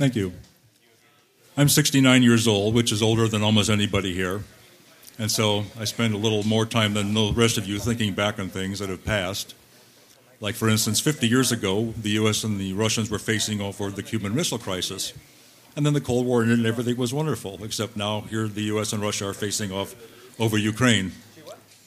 [0.00, 0.32] Thank you.
[1.58, 4.42] I'm 69 years old, which is older than almost anybody here.
[5.18, 8.38] And so I spend a little more time than the rest of you thinking back
[8.38, 9.54] on things that have passed.
[10.40, 12.44] Like, for instance, 50 years ago, the U.S.
[12.44, 15.12] and the Russians were facing off over the Cuban Missile Crisis.
[15.76, 18.94] And then the Cold War ended and everything was wonderful, except now here the U.S.
[18.94, 19.94] and Russia are facing off
[20.40, 21.12] over Ukraine.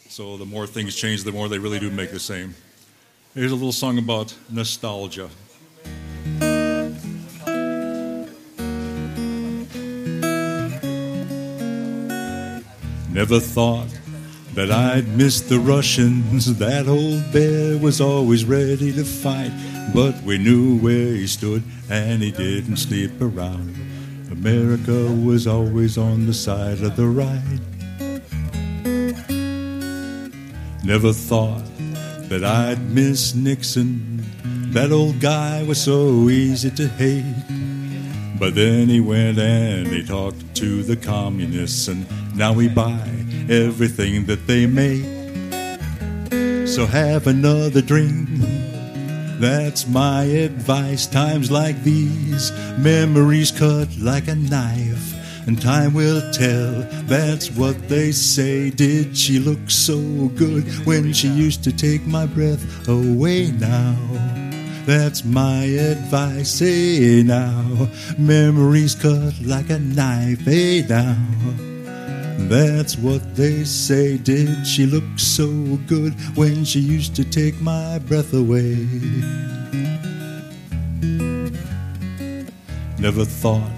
[0.10, 2.54] So the more things change, the more they really do make the same.
[3.34, 5.32] Here's a little song about nostalgia.
[13.14, 13.88] Never thought
[14.56, 16.58] that I'd miss the Russians.
[16.58, 19.52] That old bear was always ready to fight,
[19.94, 21.62] but we knew where he stood
[21.92, 23.76] and he didn't sleep around.
[24.32, 27.62] America was always on the side of the right.
[30.84, 31.64] Never thought
[32.30, 34.26] that I'd miss Nixon.
[34.74, 37.24] That old guy was so easy to hate.
[38.40, 42.06] But then he went and he talked to the communists, and
[42.36, 43.10] now we buy
[43.50, 45.04] everything that they make.
[46.68, 48.30] So have another drink.
[49.40, 51.06] That's my advice.
[51.06, 55.14] Times like these, memories cut like a knife,
[55.46, 56.88] and time will tell.
[57.04, 58.70] That's what they say.
[58.70, 59.98] Did she look so
[60.36, 63.98] good when she used to take my breath away now?
[64.86, 67.90] That's my advice, hey now.
[68.18, 71.18] Memories cut like a knife, hey now.
[72.38, 74.18] That's what they say.
[74.18, 75.48] Did she look so
[75.88, 78.88] good when she used to take my breath away?
[83.00, 83.72] Never thought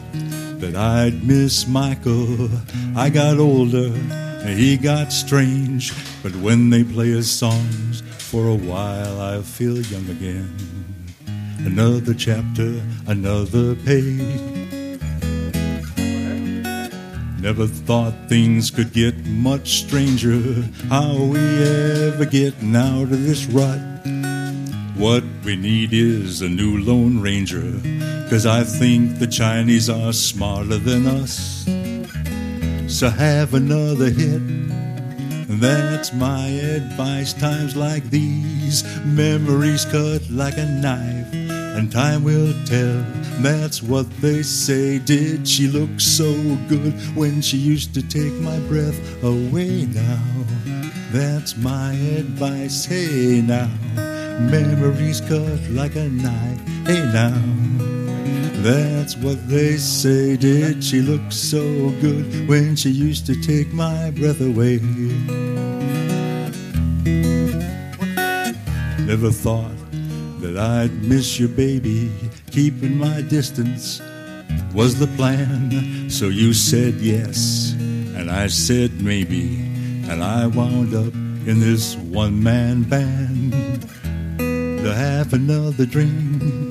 [0.59, 2.49] that I'd miss Michael.
[2.95, 5.93] I got older, and he got strange.
[6.21, 8.03] But when they play his songs,
[8.35, 10.53] for a while I feel young again.
[11.59, 14.54] Another chapter, another page.
[17.45, 20.63] Never thought things could get much stranger.
[20.89, 23.79] How we ever getting out of this rut?
[24.97, 27.71] What we need is a new Lone Ranger.
[28.31, 31.65] Cause I think the Chinese are smarter than us.
[32.91, 34.41] So have another hit.
[35.47, 37.33] That's my advice.
[37.33, 41.31] Times like these, memories cut like a knife,
[41.75, 43.03] and time will tell.
[43.41, 44.97] That's what they say.
[44.99, 46.31] Did she look so
[46.69, 50.23] good when she used to take my breath away now?
[51.11, 52.85] That's my advice.
[52.85, 53.69] Hey now,
[54.49, 56.61] memories cut like a knife.
[56.87, 57.41] Hey now.
[58.63, 60.37] That's what they say.
[60.37, 61.61] Did she look so
[62.01, 64.79] good when she used to take my breath away?
[69.05, 69.84] Never thought
[70.45, 72.11] that I'd miss your baby.
[72.51, 74.01] Keeping my distance
[74.73, 76.09] was the plan.
[76.09, 79.57] So you said yes, and I said maybe,
[80.09, 81.13] and I wound up
[81.47, 83.53] in this one man band.
[84.37, 86.69] To have another dream.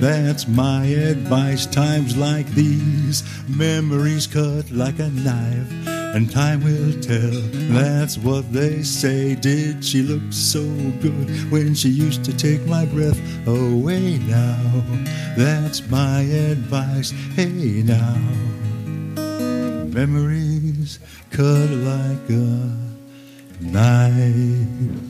[0.00, 1.64] That's my advice.
[1.64, 5.70] Times like these, memories cut like a knife,
[6.16, 7.42] and time will tell.
[7.76, 9.34] That's what they say.
[9.34, 10.62] Did she look so
[11.02, 14.56] good when she used to take my breath away now?
[15.36, 17.10] That's my advice.
[17.34, 18.16] Hey now,
[19.92, 21.00] memories
[21.30, 22.72] cut like a
[23.60, 25.02] knife.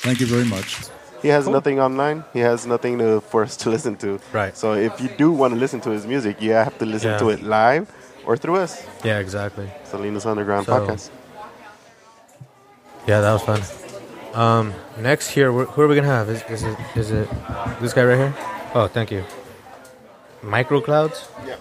[0.00, 0.78] Thank you very much.
[1.20, 2.24] He has nothing online.
[2.32, 4.18] He has nothing to, for us to listen to.
[4.32, 4.56] Right.
[4.56, 7.18] So if you do want to listen to his music, you have to listen Yeah.
[7.18, 7.92] to it live
[8.26, 8.86] or through us.
[9.04, 9.70] Yeah, exactly.
[9.84, 11.10] Salinas Underground So- Podcast.
[13.06, 13.60] Yeah, that was fun.
[14.34, 16.28] Um, next here, who are we gonna have?
[16.28, 17.28] Is, is it is it
[17.80, 18.34] this guy right here?
[18.74, 19.24] Oh, thank you.
[20.42, 21.28] Microclouds.
[21.46, 21.56] Yeah.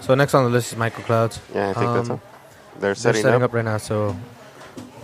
[0.00, 1.38] So next on the list is Microclouds.
[1.54, 2.20] Yeah, I think that's Um, all.
[2.78, 3.50] They're setting, setting up.
[3.50, 3.54] up.
[3.54, 4.16] right now, so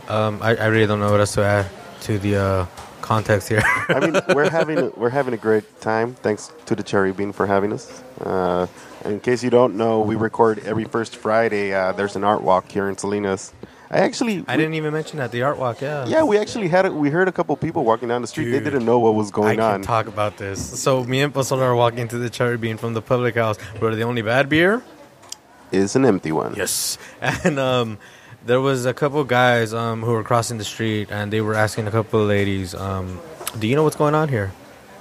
[0.09, 1.67] um, I, I really don't know what else to add
[2.03, 2.67] to the uh,
[3.03, 3.63] context here.
[3.89, 6.15] I mean, we're having a, we're having a great time.
[6.15, 8.03] Thanks to the Cherry Bean for having us.
[8.21, 8.67] Uh,
[9.05, 11.75] in case you don't know, we record every first Friday.
[11.75, 13.53] Uh, there's an art walk here in Salinas
[13.91, 15.81] I actually, I didn't even mention that the art walk.
[15.81, 16.05] Yeah.
[16.07, 16.93] yeah, we actually had it.
[16.93, 18.51] We heard a couple people walking down the street.
[18.51, 19.83] They didn't know what was I going can on.
[19.83, 20.83] talk about this.
[20.83, 23.57] So me and Pozola are walking to the Cherry Bean from the public house.
[23.81, 24.83] We're the only bad beer.
[25.73, 26.55] It's an empty one.
[26.55, 26.99] Yes.
[27.45, 27.99] And um,
[28.45, 31.87] there was a couple guys um, who were crossing the street, and they were asking
[31.87, 33.19] a couple of ladies, um,
[33.59, 34.53] "Do you know what's going on here?"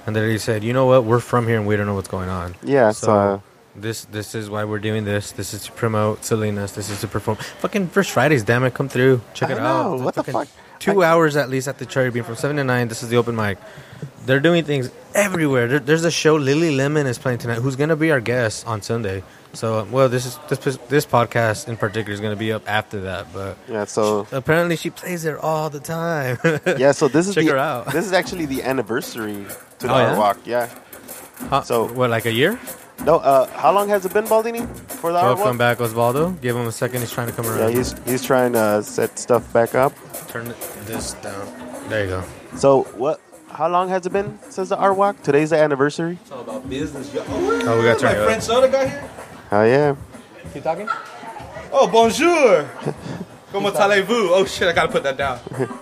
[0.06, 1.04] And the lady said, "You know what?
[1.04, 3.40] We're from here, and we don't know what's going on." Yeah, So so, uh,
[3.80, 5.32] this this is why we're doing this.
[5.32, 6.72] This is to promote silliness.
[6.72, 7.36] This is to perform.
[7.60, 8.74] Fucking First Fridays, damn it!
[8.74, 10.00] Come through, check I it know, out.
[10.00, 10.48] what the fuck?
[10.78, 12.86] Two hours at least at the Cherry Bean from seven to nine.
[12.88, 13.58] This is the open mic.
[14.26, 15.66] They're doing things everywhere.
[15.66, 16.36] There, there's a show.
[16.36, 17.56] Lily Lemon is playing tonight.
[17.58, 19.24] Who's gonna be our guest on Sunday?
[19.54, 23.32] So well, this is this this podcast in particular is gonna be up after that.
[23.32, 26.38] But yeah, so apparently she plays there all the time.
[26.78, 27.90] yeah, so this is check the, her out.
[27.90, 29.46] This is actually the anniversary
[29.80, 30.18] to the Oh, yeah?
[30.18, 30.38] walk.
[30.44, 30.68] Yeah.
[31.48, 32.58] Huh, So what, like a year?
[33.04, 34.66] No, uh, how long has it been, Baldini,
[35.00, 35.58] for the art Welcome walk?
[35.58, 36.40] back, Osvaldo.
[36.40, 37.00] Give him a second.
[37.00, 37.58] He's trying to come around.
[37.70, 39.92] Yeah, he's he's trying to set stuff back up.
[40.28, 40.52] Turn
[40.84, 41.46] this down.
[41.88, 42.24] There you go.
[42.56, 43.20] So what?
[43.50, 45.22] How long has it been since the art walk?
[45.22, 46.18] Today's the anniversary.
[46.22, 47.12] It's all about business.
[47.14, 47.24] Yo.
[47.28, 48.42] Oh, we got to turn My it friend.
[48.42, 49.10] Soda got here.
[49.50, 49.96] Oh yeah.
[50.54, 50.88] You talking?
[51.72, 52.68] Oh, bonjour.
[53.52, 54.28] Comment allez-vous?
[54.32, 55.38] Oh shit, I gotta put that down.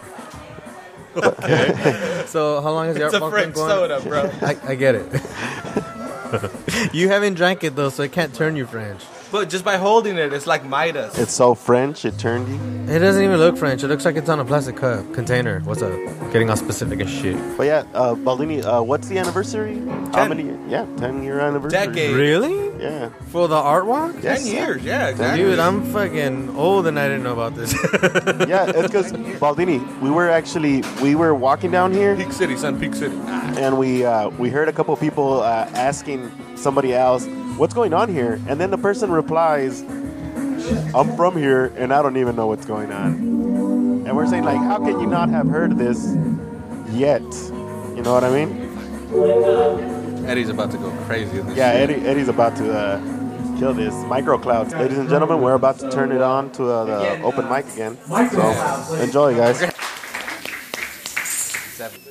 [1.16, 2.24] Okay.
[2.26, 3.70] so how long has the It's art a walk been French going?
[3.70, 4.30] soda, bro.
[4.42, 5.06] I, I get it.
[6.92, 9.04] you haven't drank it though, so it can't turn you French.
[9.36, 11.18] But just by holding it, it's like Midas.
[11.18, 12.06] It's so French.
[12.06, 12.90] It turned you.
[12.94, 13.84] It doesn't even look French.
[13.84, 15.60] It looks like it's on a plastic cup container.
[15.60, 15.92] What's up?
[16.32, 17.36] Getting all specific as shit.
[17.58, 19.78] But yeah, uh, Baldini, uh, what's the anniversary?
[20.14, 20.28] How Ten.
[20.30, 20.70] many?
[20.70, 21.86] Yeah, ten year anniversary.
[21.86, 22.16] Decade.
[22.16, 22.82] Really?
[22.82, 23.10] Yeah.
[23.28, 24.14] For the art walk?
[24.22, 24.42] Yes.
[24.42, 25.44] Ten years, yeah, exactly.
[25.44, 27.74] Dude, I'm fucking old and I didn't know about this.
[28.48, 32.80] yeah, it's because Baldini, we were actually we were walking down here Peak City, son,
[32.80, 33.16] Peak City.
[33.60, 37.26] and we uh, we heard a couple people uh, asking somebody else
[37.56, 39.82] what's going on here, and then the person replies,
[40.94, 43.36] "I'm from here and I don't even know what's going on."
[44.06, 46.16] And we're saying like, how can you not have heard this
[46.90, 47.22] yet?
[47.22, 50.26] You know what I mean?
[50.28, 51.40] Eddie's about to go crazy.
[51.40, 51.70] This Yeah.
[51.70, 53.00] Eddie, Eddie's about to uh,
[53.58, 55.40] kill this Microclouds, ladies and gentlemen.
[55.40, 57.96] We're about to turn it on to uh, the open mic again.
[58.06, 59.60] So enjoy, guys.
[61.78, 62.05] Wonder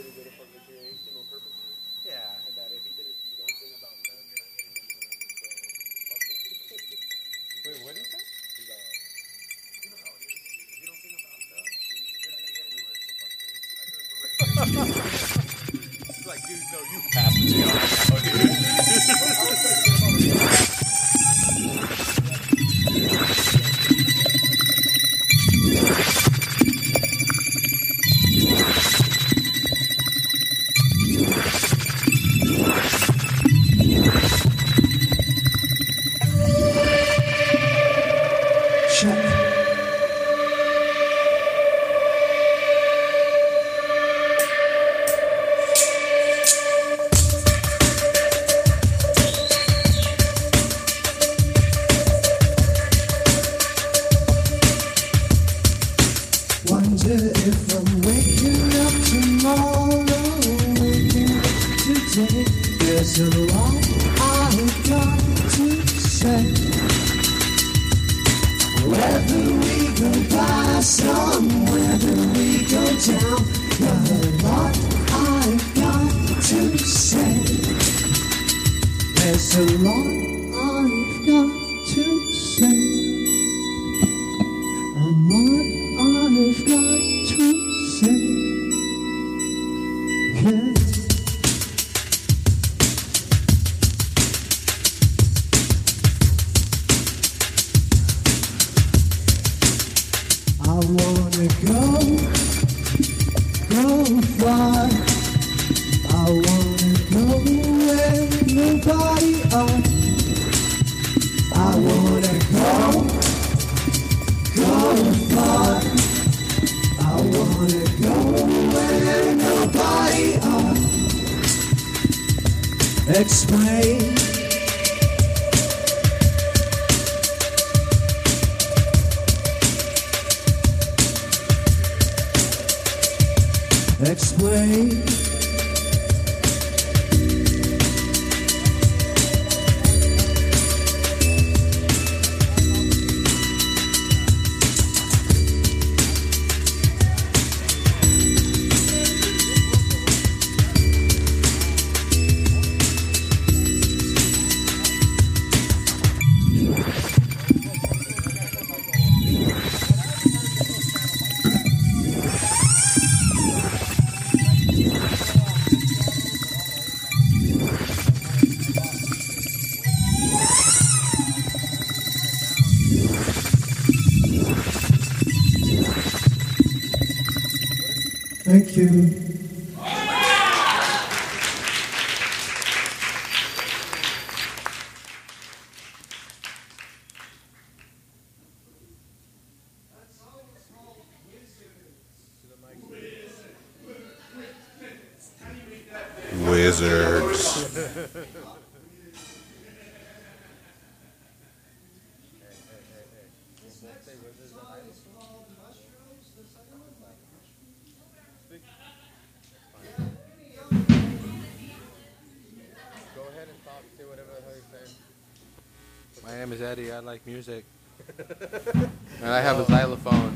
[216.26, 216.92] My name is Eddie.
[216.92, 217.66] I like music.
[218.18, 218.90] and
[219.30, 220.36] I have a xylophone.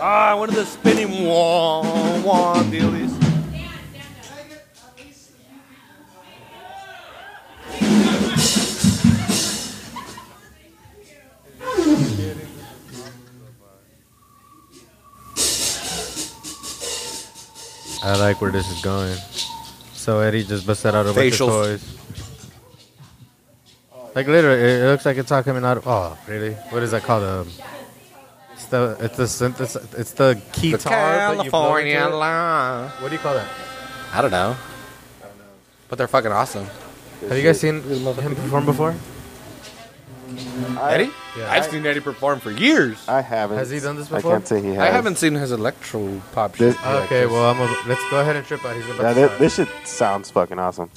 [0.00, 1.82] Ah, one of the spinning wah
[2.22, 3.16] wah dealies.
[18.02, 19.14] I like where this is going.
[19.92, 21.74] So Eddie just busted out a bunch Facials.
[21.74, 22.00] of toys.
[24.14, 25.86] Like literally, it it looks like it's all coming out of.
[25.86, 26.54] Oh, really?
[26.70, 27.22] What is that called?
[27.24, 27.48] Um,
[28.52, 29.94] it's the it's the synthesis.
[29.94, 30.90] It's the key The tar.
[31.36, 32.14] that you blow into California it.
[32.18, 32.90] line.
[33.00, 33.48] What do you call that?
[34.12, 34.56] I don't know.
[35.20, 35.44] I don't know.
[35.88, 36.66] But they're fucking awesome.
[37.28, 38.94] Have you guys seen him perform before?
[40.80, 41.10] Eddie?
[41.36, 41.50] Yeah.
[41.52, 42.96] I've seen Eddie perform for years.
[43.08, 43.58] I haven't.
[43.58, 44.32] Has he done this before?
[44.32, 44.78] I can't say he has.
[44.78, 46.68] I haven't seen his electro pop shit.
[46.74, 47.30] This- like Okay, this.
[47.30, 48.74] well, I'm a, let's go ahead and trip out.
[48.76, 50.90] He's about Yeah, to this, this shit sounds fucking awesome.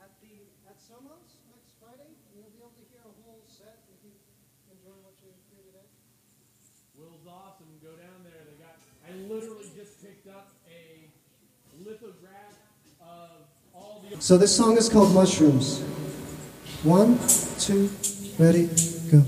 [0.00, 0.32] At the
[0.68, 4.12] at Somos next Friday, you'll be able to hear a whole set if you
[4.72, 5.88] enjoy what you hear today.
[6.96, 7.68] Will's awesome.
[7.84, 8.40] Go down there.
[8.48, 8.80] They got.
[9.04, 11.08] I literally just picked up a
[11.84, 12.56] lithograph
[13.04, 13.44] of
[13.76, 14.09] all the.
[14.20, 15.80] So this song is called Mushrooms.
[16.82, 17.18] One,
[17.58, 17.88] two,
[18.38, 18.68] ready,
[19.10, 19.24] go.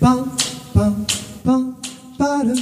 [0.00, 0.36] Bum,
[0.72, 1.06] bum,
[1.44, 1.82] bum,
[2.16, 2.54] ba-da,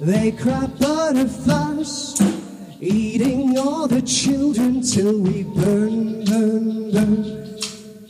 [0.00, 2.20] they cry butterflies,
[2.80, 7.58] eating all the children till we burn, burn, burn.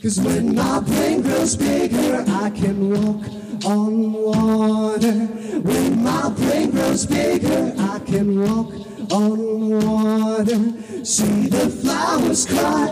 [0.01, 3.25] Cause when my brain grows bigger, I can walk
[3.65, 5.11] on water.
[5.11, 8.73] When my brain grows bigger, I can walk
[9.11, 11.05] on water.
[11.05, 12.87] See the flowers cry,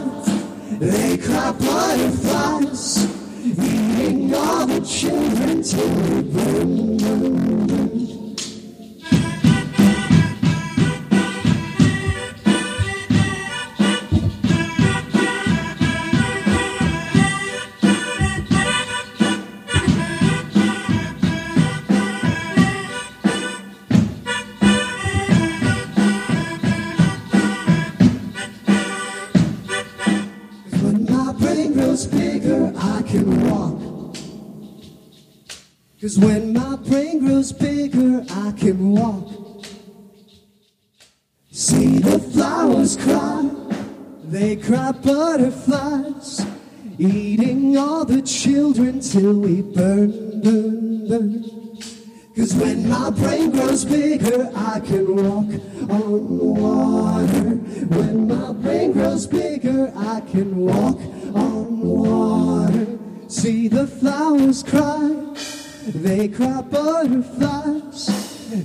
[0.78, 3.06] they cry butterflies,
[3.45, 8.18] eating all the children till we burn, burn, burn.
[36.10, 39.30] Cause when my brain grows bigger, I can walk.
[41.51, 43.47] See the flowers cry,
[44.24, 46.43] they cry butterflies,
[46.97, 51.43] eating all the children till we burn, burn, burn.
[52.36, 55.51] Cause when my brain grows bigger, I can walk
[55.91, 57.49] on water.
[57.93, 60.97] When my brain grows bigger, I can walk
[61.36, 62.97] on water.
[63.28, 65.36] See the flowers cry,
[65.88, 68.09] they cry butterflies,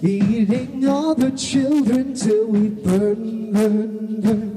[0.02, 4.53] eating all the children till we burn, burn, burn.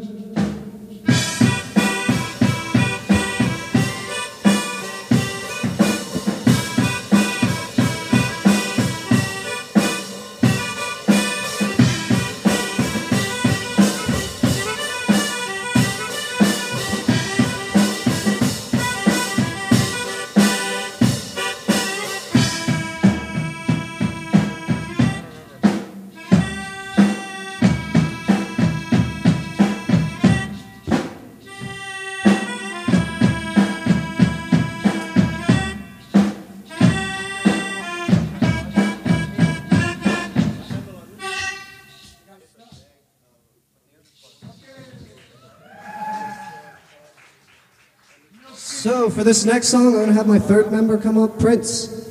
[49.18, 52.07] For this next song, I'm gonna have my third member come up, Prince.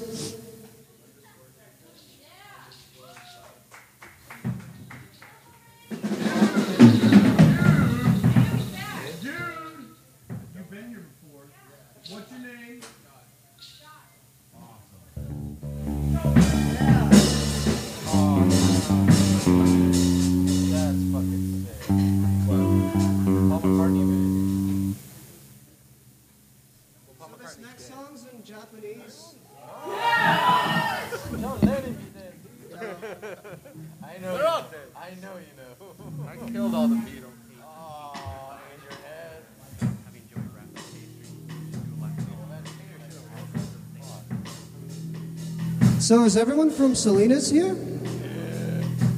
[46.06, 47.76] So is everyone from Salinas here?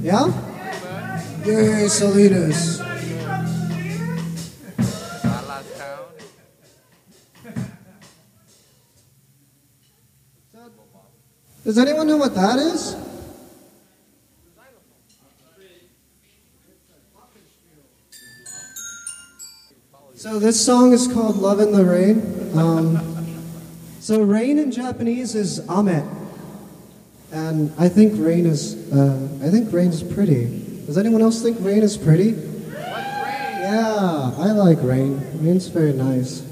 [0.00, 0.32] Yeah?
[1.44, 2.78] Yay, Salinas.
[11.62, 12.96] Does anyone know what that is?
[20.14, 23.36] So this song is called "Love in the Rain." Um,
[24.00, 26.27] so rain in Japanese is ame,
[27.32, 30.84] and I think rain is uh, I think rain is pretty.
[30.86, 32.34] Does anyone else think rain is pretty?
[32.70, 35.20] Yeah, I like rain.
[35.44, 36.47] Rain's very nice.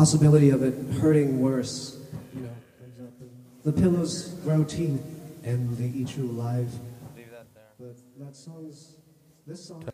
[0.00, 1.98] possibility of it hurting worse.
[2.34, 2.56] You know,
[3.64, 5.04] the Pillows grow teeth
[5.44, 6.72] and they eat you alive.
[7.14, 7.64] Leave that there.
[7.78, 8.94] But that song's
[9.46, 9.84] this song.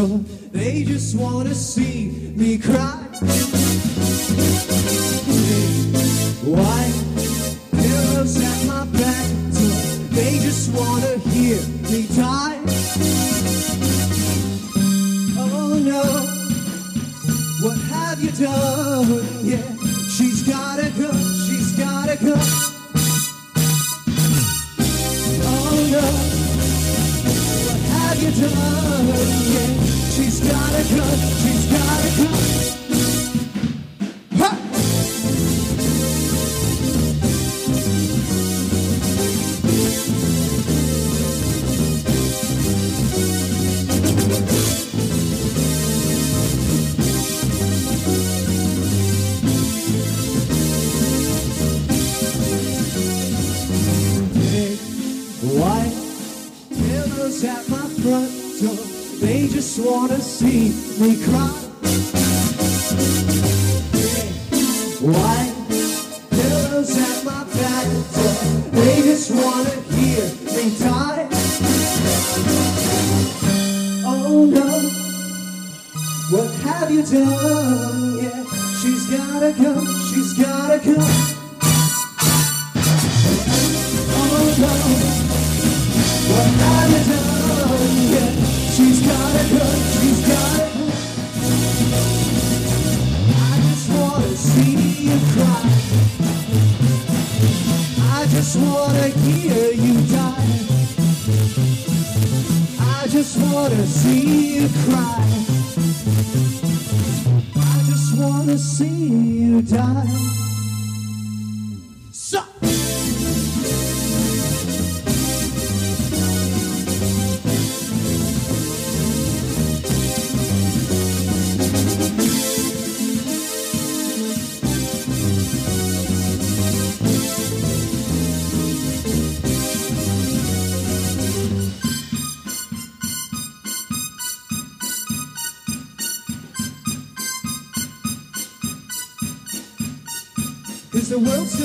[0.00, 0.24] no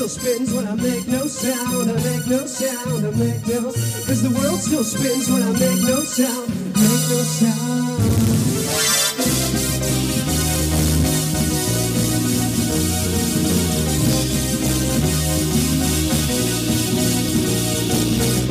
[0.08, 3.62] still spins when I make no sound, I make no sound, I make no
[4.06, 8.02] Cause the world still spins when I make no sound, make no sound.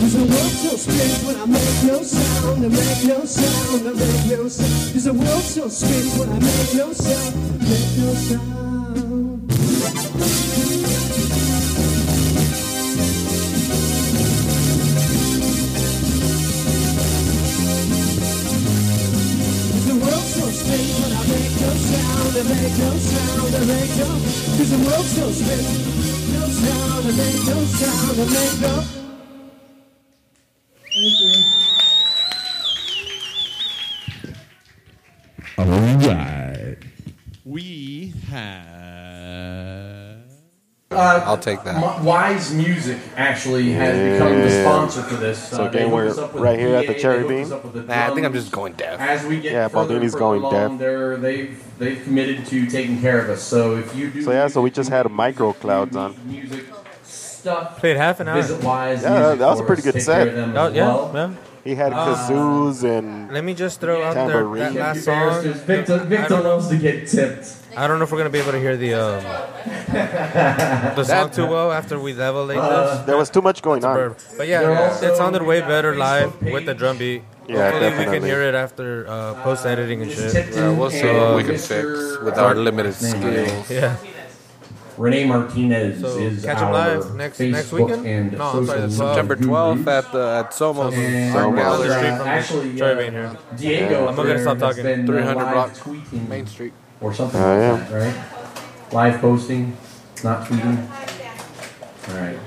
[0.00, 3.92] Cause the world still spins when I make no sound, I make no sound, I
[3.92, 4.92] make no sound.
[4.92, 8.53] Cause the world still spins when I make no sound, make no sound
[28.28, 28.84] sound, I make no
[30.94, 31.42] Thank you.
[35.58, 35.66] All
[36.08, 36.76] right.
[37.44, 38.84] We have.
[40.90, 41.74] I'll take that.
[41.82, 45.48] M- Wise Music actually has become the sponsor for this.
[45.48, 47.44] So Uh, again, we're us up with right here at the Cherry they hooked Bean.
[47.46, 49.00] us up with the Nah, I think I'm just going deaf.
[49.00, 50.78] As we get Yeah, further Baldini's going along, deaf.
[50.78, 53.42] They're, they've they've committed to taking care of us.
[53.42, 56.14] So if you do So yeah, so we just had Microclouds on.
[56.28, 56.63] music
[57.44, 58.40] stuff, Played half an hour.
[58.40, 60.16] visit Wise Yeah, Music that was a pretty good set.
[60.24, 61.10] care of them Oh, yeah, well.
[61.14, 61.30] yeah.
[61.64, 64.62] He had kazoos and Let me just throw out there Tambourine.
[64.64, 65.14] that last Keep song.
[65.28, 65.60] barristers.
[65.62, 66.48] Victor, I Victor don't know.
[66.56, 67.46] loves to get tipped.
[67.76, 69.22] I don't know if we're gonna be able to hear the um,
[70.96, 73.06] the song too well after we level like this.
[73.06, 73.94] there was too much going on.
[73.96, 74.18] Burp.
[74.36, 77.22] But yeah, it sounded way better live with the drum beat.
[77.48, 78.14] Yeah, Hopefully we definitely.
[78.20, 80.54] can hear it after uh, post editing and shit.
[80.54, 83.70] Yeah, we'll see what we can fix with our limited skills.
[83.70, 83.96] Yeah.
[84.96, 88.06] Renee Martinez So, is catch 'em our live next- Facebook next weekend?
[88.06, 89.14] And No, I'm sorry, the social 12th.
[89.14, 91.90] September 12th at the at Somos And, Art uh, Gallery.
[91.90, 93.36] Street from actually, Cherry uh, Bean here.
[93.56, 94.82] Diego, I'm not gonna stop has talking.
[94.84, 96.72] been, uh, 300 live block tweeting Main Street.
[97.00, 98.92] or something Oh, like that, right?
[98.92, 99.76] Live posting,
[100.22, 100.78] not tweeting.
[102.10, 102.38] All right.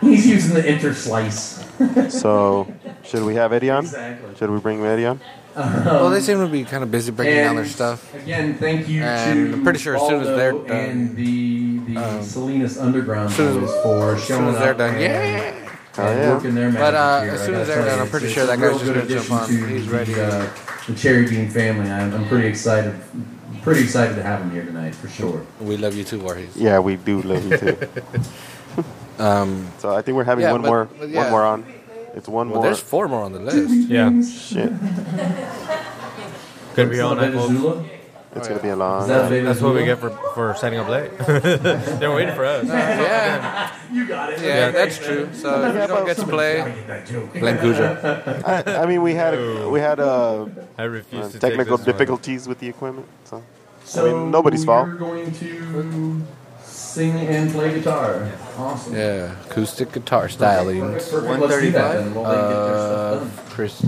[0.00, 2.10] He's using the interslice.
[2.10, 2.66] So
[3.04, 3.84] should we have Eddie on?
[3.84, 4.34] Exactly.
[4.38, 5.20] Should we bring Eddie on?
[5.54, 8.14] Well, they seem to be kind of busy breaking down their stuff.
[8.14, 11.78] Again, thank you And to I'm pretty sure as soon as they're done- and the
[11.92, 14.94] the um, Salinas Underground as soon as- for as showing soon as they're up done,
[14.94, 15.68] and, yeah.
[15.98, 16.30] Oh, and yeah.
[16.34, 17.30] working their magic But, uh, here.
[17.32, 19.48] as soon as gotta they're done, I'm pretty sure that guy's just gonna jump on.
[19.48, 20.14] to He's the, ready.
[20.20, 20.46] Uh,
[20.86, 21.90] the Cherry Bean family.
[21.90, 22.94] I'm, I'm pretty excited.
[23.62, 25.44] Pretty excited to have him here tonight for sure.
[25.60, 26.56] We love you too, Voorhees.
[26.56, 27.76] Yeah, we do love you too.
[29.18, 31.22] Um, So I think we're having Yeah, one but- more, but yeah.
[31.22, 31.64] one more on.
[32.14, 32.64] It's one well, more.
[32.64, 33.88] there's four more on the list.
[33.88, 34.22] Yeah.
[34.22, 34.72] Shit,
[36.74, 37.32] Could be all night.
[37.32, 37.48] folks.
[37.48, 37.84] Venezuela?
[38.34, 39.08] it's gonna be a long.
[39.08, 39.42] That night.
[39.42, 41.10] That's what we get for, for setting up late.
[41.98, 42.66] They're waiting for us.
[42.66, 44.40] Yeah, You got it.
[44.40, 45.28] yeah, that's true.
[45.34, 46.62] So if you don't get to play,
[47.34, 47.58] blame
[48.46, 50.46] I, I mean, we had a, we had uh,
[50.78, 51.84] I refuse uh, technical take this one.
[51.84, 53.06] difficulties with the equipment.
[53.24, 53.42] So
[53.84, 54.88] So I mean, nobody's fault.
[56.96, 58.30] You're going to sing and play guitar.
[58.58, 58.94] Awesome.
[58.94, 61.10] Yeah, acoustic guitar stylings.
[61.10, 61.40] Perfect.
[61.40, 62.14] Let's do that then.
[62.14, 63.50] While they get their Uh.
[63.50, 63.86] Chris.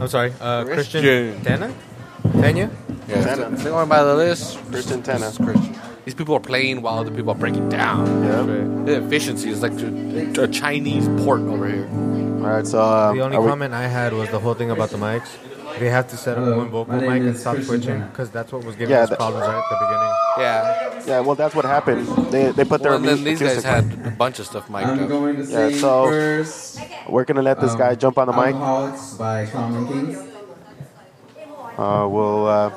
[0.00, 1.42] I'm sorry, uh, Christian Christian.
[1.44, 1.74] Tana?
[2.40, 2.70] Tanya?
[3.08, 3.54] Yeah, Tanner.
[3.54, 4.58] if they're going by the list.
[4.70, 5.26] Christian Tanner.
[5.26, 5.76] this is Christian.
[6.04, 8.06] These people are playing while other people are breaking down.
[8.24, 8.42] Yeah.
[8.86, 11.86] The efficiency is like a, a Chinese port over here.
[11.92, 12.66] All right.
[12.66, 14.96] So uh, The only are we- comment I had was the whole thing about the
[14.98, 15.28] mics.
[15.78, 18.52] They have to set up Hello, one vocal mic and stop Christian switching because that's
[18.52, 20.12] what was giving Yeah, us that- problems right at the beginning.
[20.38, 21.02] Yeah.
[21.06, 21.20] yeah.
[21.20, 22.06] Well, that's what happened.
[22.30, 24.06] They they put their Well, and then these guys acoustic had mic.
[24.06, 25.08] a bunch of stuff mic'd I'm up.
[25.08, 26.78] going to Yeah, sing so- first.
[27.08, 28.54] We're gonna let this um, guy jump on the mic.
[28.54, 30.18] Alcoholics by Common Kings.
[31.78, 32.70] Uh, we'll uh,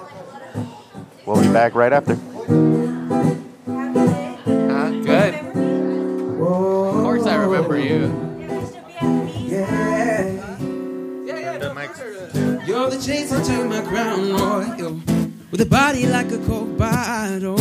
[1.26, 2.16] we'll be back right after.
[3.66, 4.92] Huh?
[5.04, 5.34] Good.
[5.36, 8.25] Of course I remember you.
[12.96, 15.02] The chaser to my crown royal.
[15.52, 17.60] With a body like a coke bottle.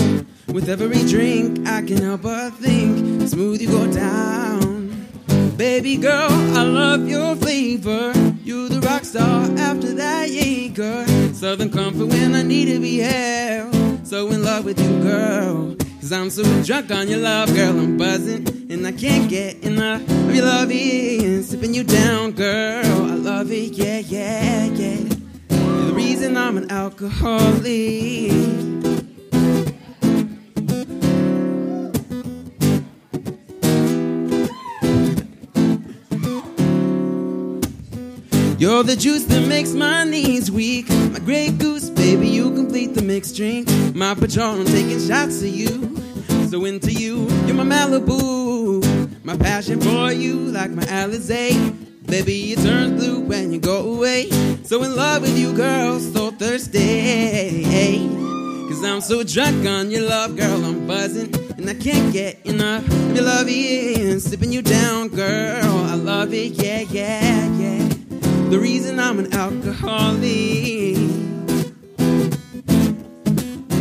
[0.48, 3.28] With every drink, I can help but think.
[3.28, 5.06] Smooth you go down.
[5.56, 8.12] Baby girl, I love your flavor.
[8.44, 11.06] You're the rock star after that Jaeger.
[11.35, 14.06] Southern comfort when I need to be held.
[14.06, 15.77] So in love with you, girl.
[16.01, 17.78] Cause I'm so drunk on your love, girl.
[17.78, 18.47] I'm buzzing.
[18.70, 21.43] And I can't get enough of your loving.
[21.43, 23.06] Sipping you down, girl.
[23.11, 25.14] I love it, yeah, yeah, yeah.
[26.15, 28.31] Reason I'm an alcoholic.
[38.61, 40.89] You're the juice that makes my knees weak.
[40.89, 43.69] My Grey Goose, baby, you complete the mixed drink.
[43.93, 45.97] My Patron, I'm taking shots of you.
[46.49, 49.24] So into you, you're my Malibu.
[49.24, 51.84] My passion for you, like my Alizé.
[52.15, 54.31] Baby, it turns blue when you go away.
[54.62, 57.74] So in love with you, girl, so thirsty.
[58.69, 61.35] Cause I'm so drunk on your love, girl, I'm buzzing.
[61.59, 64.20] And I can't get enough of your loving.
[64.20, 67.89] Sipping you down, girl, I love it, yeah, yeah, yeah.
[68.49, 70.23] The reason I'm an alcoholic.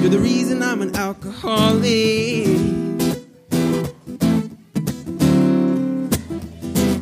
[0.01, 2.82] You're the reason I'm an alcoholic.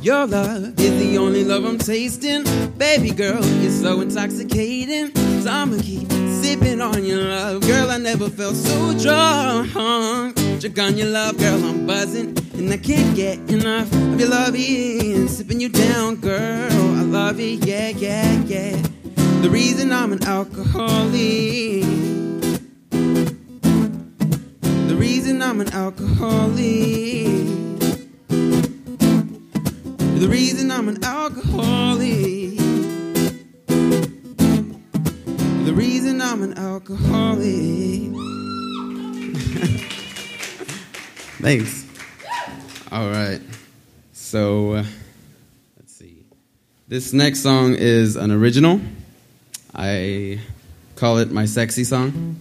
[0.01, 2.43] Your love is the only love I'm tasting.
[2.75, 5.15] Baby girl, you're so intoxicating.
[5.43, 6.11] So I'ma keep
[6.41, 7.61] sipping on your love.
[7.61, 9.71] Girl, I never felt so drunk.
[10.59, 12.35] Drunk on your love, girl, I'm buzzing.
[12.55, 15.27] And I can't get enough of your loving.
[15.27, 16.71] Sipping you down, girl.
[16.71, 18.81] I love it, yeah, yeah, yeah.
[19.43, 21.83] The reason I'm an alcoholic.
[24.89, 27.40] The reason I'm an alcoholic.
[30.21, 32.55] The reason I'm an alcoholic.
[35.65, 37.41] The reason I'm an alcoholic.
[41.41, 41.87] Thanks.
[42.91, 43.41] All right.
[44.13, 44.83] So, uh,
[45.77, 46.23] let's see.
[46.87, 48.79] This next song is an original.
[49.73, 50.39] I
[50.97, 52.39] call it my sexy song.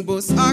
[0.00, 0.49] sing, boss.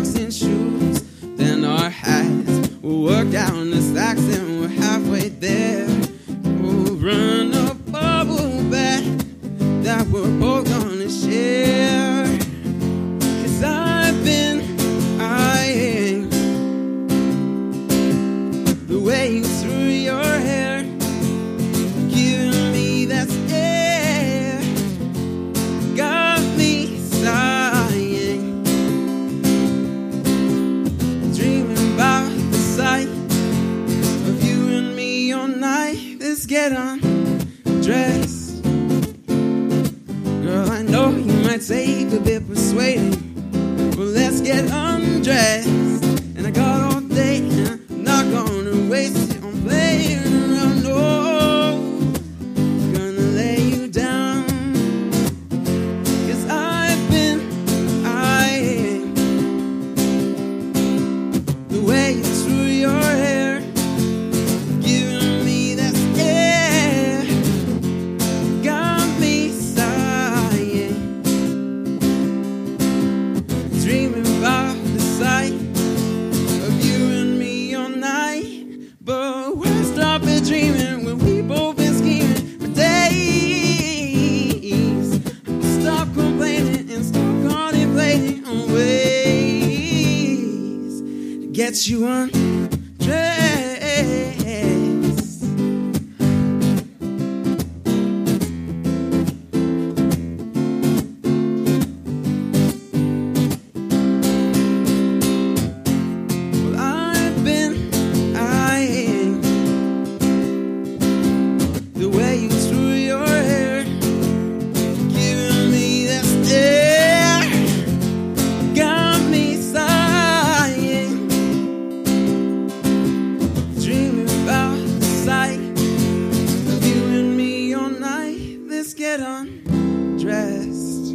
[129.42, 131.14] undressed.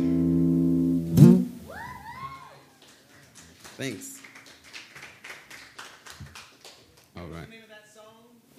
[3.77, 4.21] Thanks.
[7.17, 7.49] All right.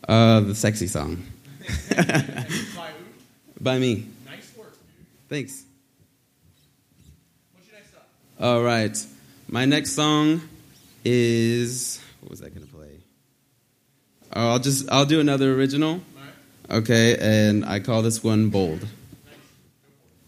[0.07, 1.23] Uh, the sexy song.
[3.61, 4.07] By me.
[4.26, 4.73] Nice work.
[5.30, 5.64] Thanks.
[7.53, 8.02] What's your next song?
[8.41, 8.98] All right.
[9.48, 10.41] My next song
[11.06, 12.98] is what was I gonna play?
[14.34, 16.02] Oh, I'll just I'll do another original.
[16.15, 16.77] Right.
[16.80, 18.85] Okay, and I call this one bold.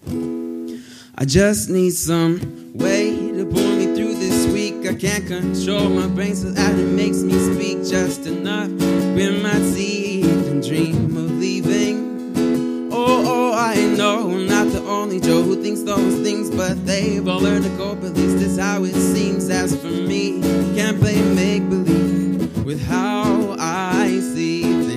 [0.07, 4.85] I just need some way to pull me through this week.
[4.87, 8.69] I can't control my brain so that it makes me speak just enough.
[9.15, 12.89] When my teeth and dream of leaving.
[12.91, 17.27] Oh, oh, I know I'm not the only Joe who thinks those things, but they've
[17.27, 18.03] all learned to cope.
[18.03, 19.49] At least that's how it seems.
[19.49, 20.41] As for me,
[20.75, 24.94] can't play make believe with how I see things,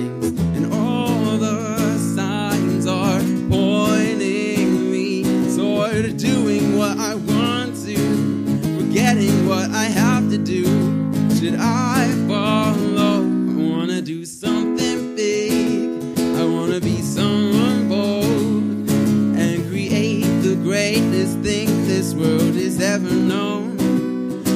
[14.29, 16.19] something big.
[16.37, 18.89] I wanna be someone bold
[19.37, 23.77] and create the greatest thing this world has ever known.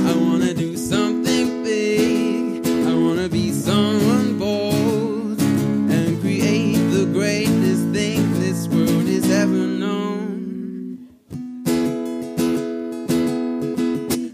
[0.07, 2.67] I wanna do something big.
[2.67, 11.07] I wanna be someone bold and create the greatest thing this world has ever known.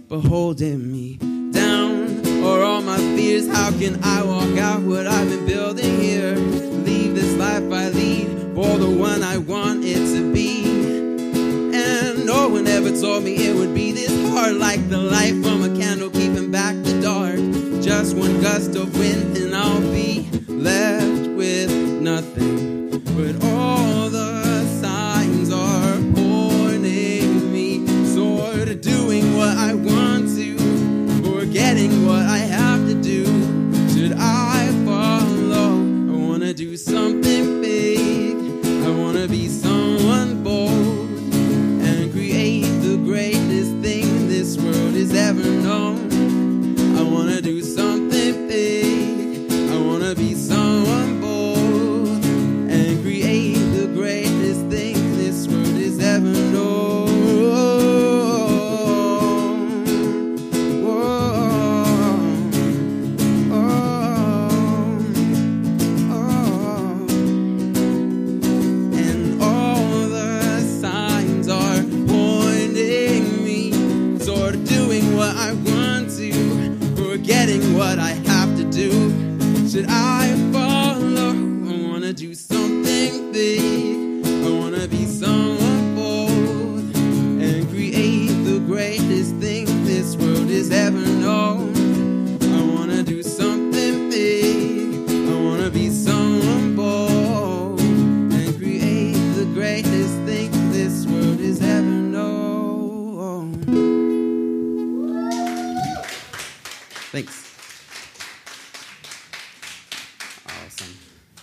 [0.10, 1.09] But holding me
[3.48, 6.36] how can I walk out what I've been building here?
[6.36, 10.64] Leave this life I lead for the one I want it to be.
[11.74, 15.64] And no one ever told me it would be this hard, like the light from
[15.64, 17.40] a candle keeping back the dark.
[17.82, 21.72] Just one gust of wind, and I'll be left with
[22.02, 22.90] nothing.
[23.16, 30.19] But all the signs are pointing me sort of doing what I want
[36.86, 37.19] something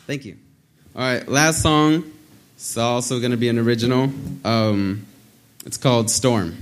[0.07, 0.37] Thank you.
[0.95, 2.05] All right, last song.
[2.55, 4.09] It's also going to be an original.
[4.45, 5.05] Um,
[5.65, 6.57] it's called Storm.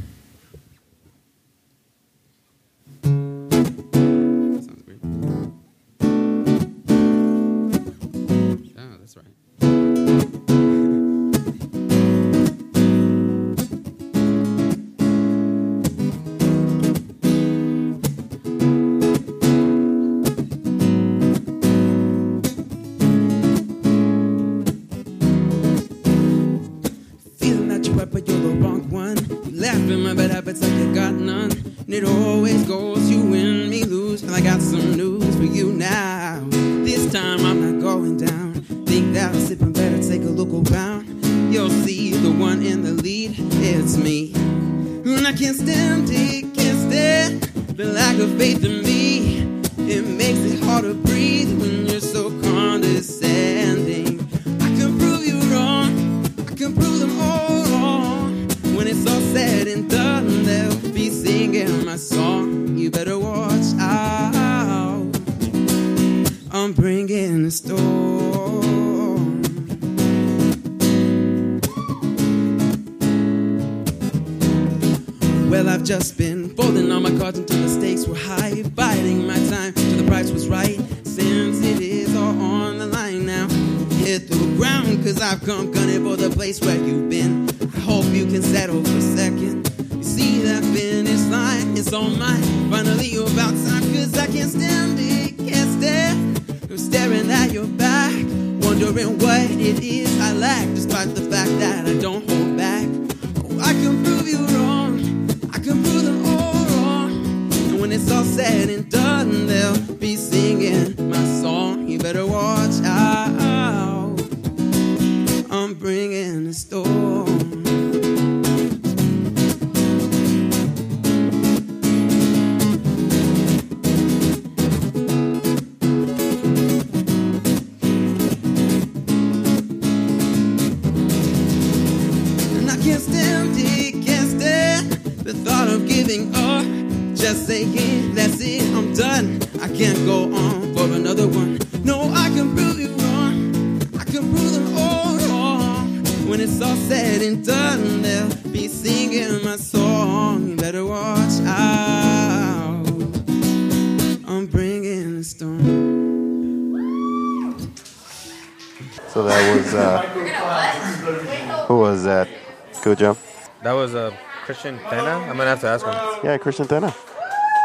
[164.65, 165.29] Christian Tena.
[165.29, 165.93] I'm gonna have to ask him.
[166.25, 166.95] Yeah, Christian Tena.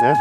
[0.02, 0.14] Yeah.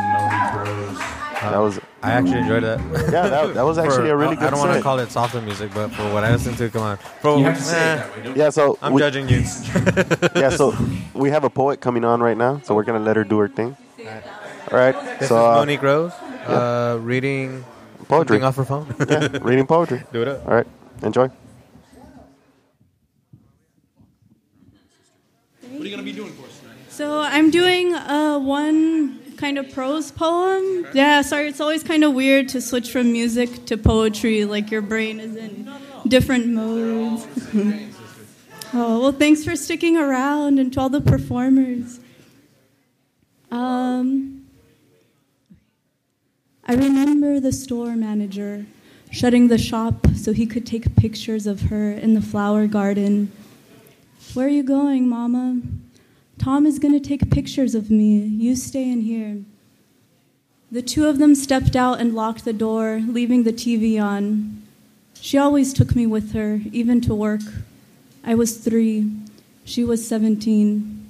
[1.42, 1.80] That was.
[2.04, 2.78] I actually enjoyed that.
[3.10, 4.44] Yeah, that- that was actually a really good.
[4.44, 4.46] Song.
[4.46, 6.82] I don't want to call it softer music, but for what I listened to, come
[6.82, 6.96] on.
[7.20, 8.36] For, You have to say it eh, that way, don't?
[8.36, 9.38] Yeah, so I'm we- judging you.
[10.36, 10.72] yeah, so
[11.14, 13.48] we have a poet coming on right now, so we're gonna let her do her
[13.48, 13.76] thing.
[14.70, 14.94] All right.
[15.18, 16.92] This so is uh, Monique Rose, yeah.
[16.94, 17.64] uh, reading
[18.06, 18.94] poetry something off her phone.
[19.10, 20.04] yeah, reading poetry.
[20.12, 20.46] Do it up.
[20.46, 20.66] All right.
[21.02, 21.28] Enjoy.
[25.78, 26.27] What are you going to be doing for us tonight?
[26.98, 30.84] So I'm doing uh, one kind of prose poem.
[30.92, 34.82] Yeah, sorry, it's always kind of weird to switch from music to poetry, like your
[34.82, 35.70] brain is in
[36.08, 37.24] different modes.
[38.74, 42.00] oh, well, thanks for sticking around and to all the performers.
[43.52, 44.48] Um,
[46.66, 48.66] I remember the store manager
[49.12, 53.30] shutting the shop so he could take pictures of her in the flower garden.
[54.34, 55.60] Where are you going, Mama?
[56.38, 58.18] Tom is going to take pictures of me.
[58.18, 59.42] You stay in here.
[60.70, 64.62] The two of them stepped out and locked the door, leaving the TV on.
[65.20, 67.40] She always took me with her, even to work.
[68.24, 69.10] I was three.
[69.64, 71.06] She was 17.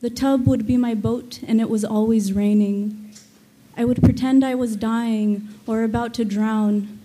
[0.00, 3.12] The tub would be my boat, and it was always raining.
[3.76, 7.00] I would pretend I was dying or about to drown.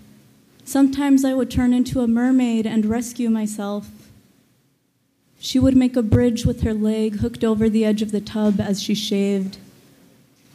[0.64, 3.90] Sometimes I would turn into a mermaid and rescue myself.
[5.44, 8.62] She would make a bridge with her leg hooked over the edge of the tub
[8.62, 9.58] as she shaved.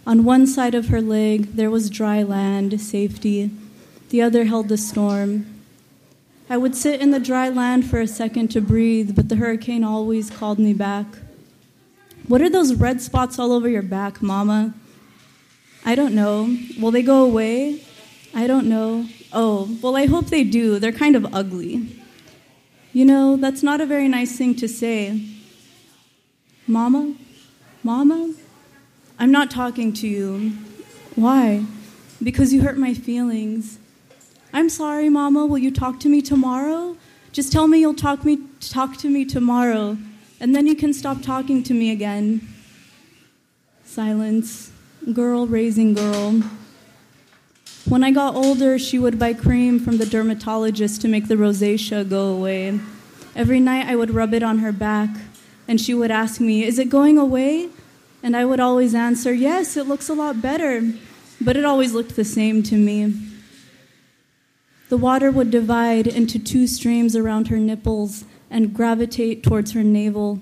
[0.07, 3.51] On one side of her leg, there was dry land, safety.
[4.09, 5.45] The other held the storm.
[6.49, 9.85] I would sit in the dry land for a second to breathe, but the hurricane
[9.85, 11.19] always called me back.
[12.27, 14.73] What are those red spots all over your back, Mama?
[15.85, 16.57] I don't know.
[16.81, 17.85] Will they go away?
[18.35, 19.07] I don't know.
[19.35, 20.79] Oh, well, I hope they do.
[20.79, 21.98] They're kind of ugly.
[22.93, 25.21] You know, that's not a very nice thing to say.
[26.67, 27.15] Mama?
[27.83, 28.35] Mama?
[29.19, 30.53] I'm not talking to you.
[31.15, 31.65] Why?
[32.23, 33.79] Because you hurt my feelings.
[34.53, 35.45] I'm sorry, Mama.
[35.45, 36.97] Will you talk to me tomorrow?
[37.33, 39.99] Just tell me you'll talk me talk to me tomorrow,
[40.41, 42.49] and then you can stop talking to me again.
[43.85, 44.73] Silence.
[45.13, 46.43] Girl raising girl.
[47.89, 52.07] When I got older, she would buy cream from the dermatologist to make the rosacea
[52.07, 52.79] go away.
[53.35, 55.09] Every night I would rub it on her back,
[55.67, 57.71] and she would ask me, Is it going away?
[58.23, 60.83] And I would always answer, Yes, it looks a lot better.
[61.41, 63.15] But it always looked the same to me.
[64.91, 70.41] The water would divide into two streams around her nipples and gravitate towards her navel.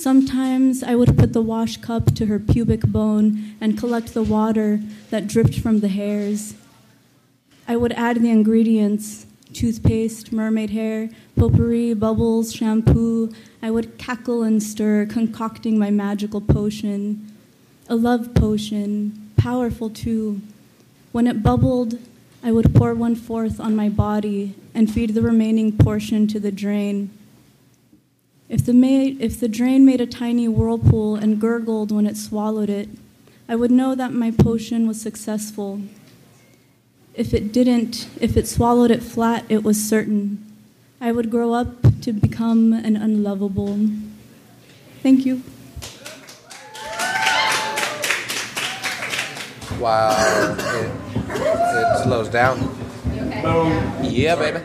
[0.00, 4.80] Sometimes I would put the wash cup to her pubic bone and collect the water
[5.10, 6.54] that dripped from the hairs.
[7.68, 13.30] I would add the ingredients toothpaste, mermaid hair, potpourri, bubbles, shampoo.
[13.60, 17.36] I would cackle and stir, concocting my magical potion.
[17.86, 20.40] A love potion, powerful too.
[21.12, 21.98] When it bubbled,
[22.42, 26.50] I would pour one fourth on my body and feed the remaining portion to the
[26.50, 27.10] drain.
[28.50, 32.68] If the, ma- if the drain made a tiny whirlpool and gurgled when it swallowed
[32.68, 32.88] it,
[33.48, 35.82] I would know that my potion was successful.
[37.14, 40.44] If it didn't, if it swallowed it flat, it was certain.
[41.00, 43.78] I would grow up to become an unlovable.
[45.00, 45.36] Thank you.
[49.78, 50.90] While it,
[51.30, 52.58] it slows down.
[53.44, 54.64] Um, yeah, baby.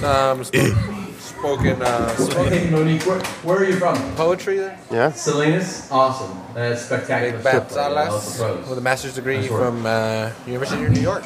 [0.00, 0.74] Some sp-
[1.44, 3.96] spoken, uh, Hey, Monique, where, where are you from?
[4.14, 4.78] poetry there.
[4.90, 5.12] Yeah.
[5.12, 5.90] Salinas?
[5.90, 6.40] Awesome.
[6.54, 7.32] That's spectacular.
[7.34, 8.22] Big Bat stuff.
[8.22, 11.22] Salas with a master's degree Nice from uh, University of New York.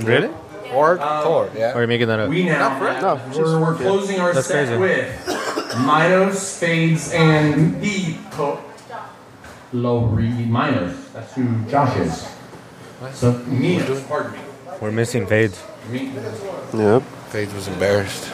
[0.00, 0.28] Really?
[0.70, 0.98] Cord?
[1.00, 1.72] Cord, yeah.
[1.72, 2.28] Or are you making that up?
[2.30, 4.80] We now have, we're, we're closing our That's set crazy.
[4.80, 8.60] with Minos, Spades, and the po-
[9.72, 11.10] Low Reed Minos.
[11.10, 12.28] That's who Josh is.
[13.16, 14.38] So Minos, pardon me.
[14.80, 15.62] We're missing Fades.
[15.92, 17.02] Yep.
[17.30, 18.32] Fades was embarrassed.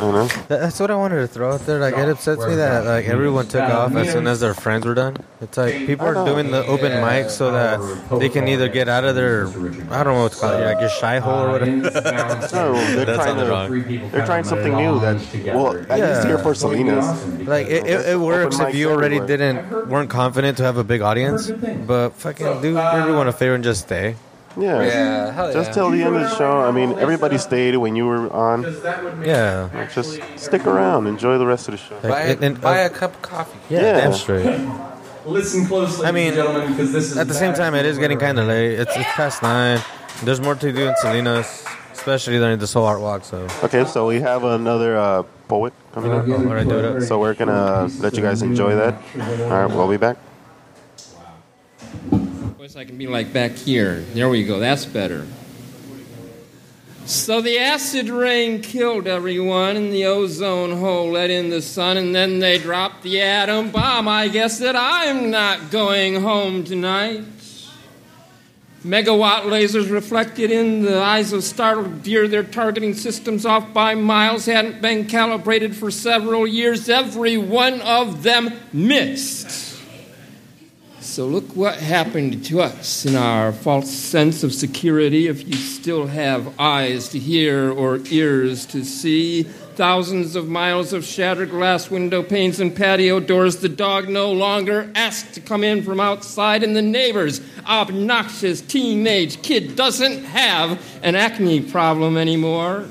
[0.00, 0.26] I know.
[0.26, 1.78] That- That's what I wanted to throw out there.
[1.78, 4.94] Like it upsets me that like everyone took off as soon as their friends were
[4.94, 5.16] done.
[5.40, 7.80] It's like people are doing the open mic so that
[8.18, 9.46] they can either get out of their
[9.90, 11.70] I don't know what to call it, like your shy hole or whatever.
[12.52, 13.50] No, they're That trying sounded to.
[13.50, 14.10] wrong.
[14.10, 15.00] They're trying something new.
[15.00, 17.24] That well, at least here for Salinas.
[17.46, 19.54] Like it, it, it works if you already everywhere.
[19.62, 23.64] didn't weren't confident to have a big audience, but fucking do everyone a favor and
[23.64, 24.16] just stay.
[24.56, 24.82] Yeah.
[24.82, 25.74] Yeah, hell Just yeah.
[25.74, 26.60] till the end of the show.
[26.60, 28.62] I mean, everybody stayed when you were on.
[29.24, 29.88] Yeah.
[29.94, 31.06] Just stick around.
[31.06, 31.96] Enjoy the rest of the show.
[32.02, 33.58] Buy, And- and- buy a cup of coffee.
[33.68, 33.92] Yeah, Yeah.
[34.00, 34.60] damn straight.
[35.26, 38.18] Listen closely, I mean, gentlemen, because this is At the same time, it is getting
[38.18, 38.80] kind of late.
[38.80, 39.78] It's it's past nine.
[40.24, 43.24] There's more to do in Salinas, especially during this whole art walk.
[43.24, 46.26] So Okay, so we have another uh, poet coming up.
[46.26, 47.02] All right, do it up.
[47.02, 48.94] So we're gonna let you guys enjoy that.
[49.42, 50.16] All right, we'll be back.
[52.60, 54.00] Voice I can be like back here.
[54.12, 54.58] There we go.
[54.58, 55.26] That's better.
[57.06, 62.14] So the acid rain killed everyone, and the ozone hole let in the sun, and
[62.14, 64.06] then they dropped the atom bomb.
[64.08, 67.24] I guess that I'm not going home tonight.
[68.84, 72.28] Megawatt lasers reflected in the eyes of startled deer.
[72.28, 76.90] Their targeting systems off by miles hadn't been calibrated for several years.
[76.90, 79.69] Every one of them missed.
[81.10, 86.06] So look what happened to us in our false sense of security if you still
[86.06, 89.42] have eyes to hear or ears to see.
[89.42, 93.56] Thousands of miles of shattered glass window panes and patio doors.
[93.56, 99.42] The dog no longer asks to come in from outside, and the neighbor's obnoxious teenage
[99.42, 102.86] kid doesn't have an acne problem anymore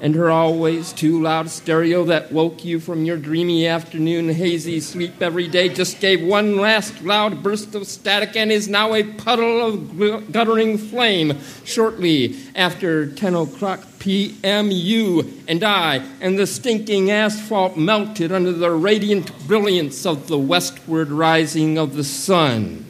[0.00, 5.20] and her always too loud stereo that woke you from your dreamy afternoon hazy sleep
[5.20, 9.66] every day just gave one last loud burst of static and is now a puddle
[9.66, 11.38] of guttering flame.
[11.64, 18.70] Shortly after 10 o'clock p.m., you and I and the stinking asphalt melted under the
[18.70, 22.87] radiant brilliance of the westward rising of the sun.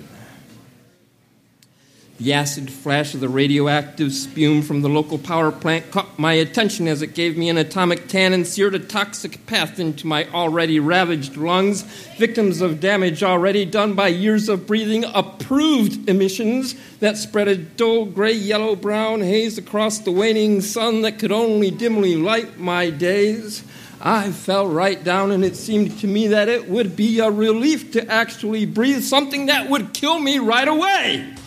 [2.20, 6.88] The acid flash of the radioactive spume from the local power plant caught my attention
[6.88, 10.80] as it gave me an atomic tan and seared a toxic path into my already
[10.80, 11.82] ravaged lungs,
[12.18, 18.04] victims of damage already done by years of breathing approved emissions that spread a dull
[18.04, 23.62] gray yellow brown haze across the waning sun that could only dimly light my days.
[24.00, 27.92] I fell right down, and it seemed to me that it would be a relief
[27.92, 31.37] to actually breathe something that would kill me right away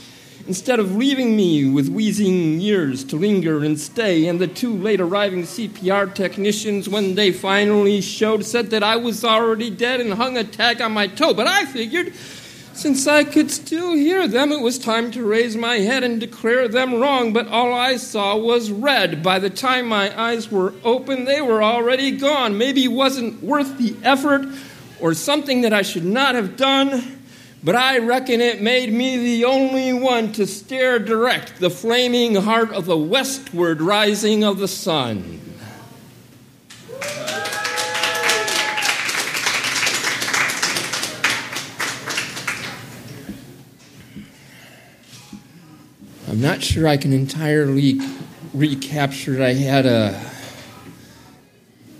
[0.47, 4.27] instead of leaving me with wheezing ears to linger and stay.
[4.27, 9.23] And the two late arriving CPR technicians, when they finally showed, said that I was
[9.23, 11.33] already dead and hung a tag on my toe.
[11.33, 12.13] But I figured,
[12.73, 16.67] since I could still hear them, it was time to raise my head and declare
[16.67, 17.33] them wrong.
[17.33, 19.21] But all I saw was red.
[19.21, 22.57] By the time my eyes were open, they were already gone.
[22.57, 24.45] Maybe it wasn't worth the effort
[24.99, 27.20] or something that I should not have done.
[27.63, 32.71] But I reckon it made me the only one to stare direct the flaming heart
[32.71, 35.39] of the westward rising of the sun.
[46.27, 47.99] I'm not sure I can entirely
[48.53, 49.41] recapture it.
[49.41, 50.30] I had a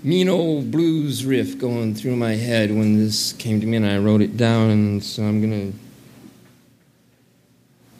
[0.02, 3.98] mean old blues riff going through my head when this came to me, and I
[3.98, 5.72] wrote it down, and so I'm gonna.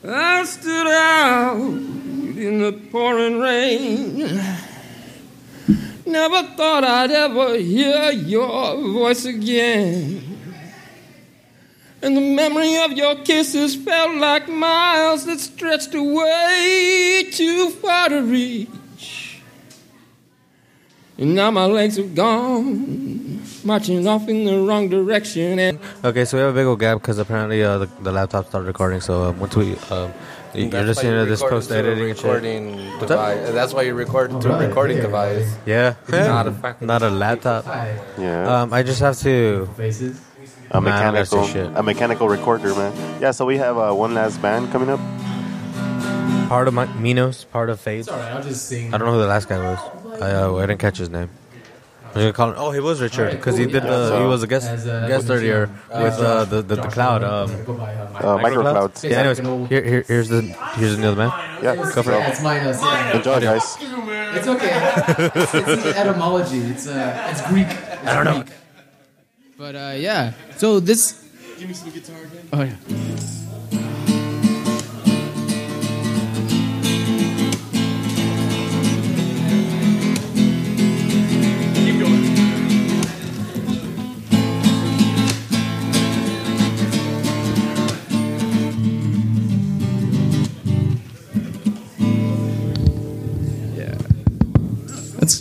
[0.04, 4.18] I stood out in the pouring rain.
[6.04, 10.28] Never thought I'd ever hear your voice again.
[12.02, 18.22] And the memory of your kisses felt like miles that stretched away too far to
[18.22, 18.68] reach.
[21.18, 25.58] And now my legs are gone, marching off in the wrong direction.
[25.58, 28.46] And Okay, so we have a big old gap because apparently uh, the, the laptop
[28.48, 29.00] started recording.
[29.00, 30.12] So um, once we, um,
[30.54, 32.24] you- you're That's listening why you to this post editing and shit.
[32.24, 33.36] recording What's up?
[33.36, 33.52] device.
[33.54, 35.54] That's why you record to a recording device.
[35.66, 37.66] Yeah, Not a not a laptop.
[38.18, 38.62] Yeah.
[38.62, 39.68] Um, I just have to.
[40.74, 42.92] A Nah, I don't gotta say mechanical, a mechanical recorder, man.
[43.20, 43.30] Yeah.
[43.32, 45.00] So we have uh, one last band coming up.
[46.52, 48.00] Part of my Minos, part of Fate.
[48.00, 48.92] It's alright, I'll just sing.
[48.92, 49.78] I don't know who the last guy was.
[50.20, 51.30] I, uh, I didn't catch his name.
[52.14, 52.56] We're gonna call him.
[52.58, 54.18] Oh, he was Richard because he did the.
[54.20, 57.24] He was a guest As, uh, guest earlier with uh, the, the the cloud.
[57.24, 59.02] Um, Uh, microclouds.
[59.02, 59.20] Yeah.
[59.20, 59.38] Anyways,
[59.70, 60.42] here, here here's the
[60.76, 61.32] here's the other man.
[61.64, 62.30] Yeah, Go for Yeah, it.
[62.32, 62.82] it's minus.
[62.82, 63.16] Yeah.
[63.16, 63.66] Enjoy, guys.
[64.36, 64.72] It's okay.
[65.40, 66.58] it's, it's the etymology.
[66.58, 67.70] It's uh, it's Greek.
[67.70, 68.42] It's I don't know.
[68.42, 68.54] Greek.
[69.56, 70.34] But uh, yeah.
[70.58, 71.00] So this.
[71.58, 72.44] Give me some guitar again.
[72.52, 73.41] Oh yeah.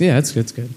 [0.02, 0.16] Yeah.
[0.16, 0.46] That's good.
[0.46, 0.72] That's good.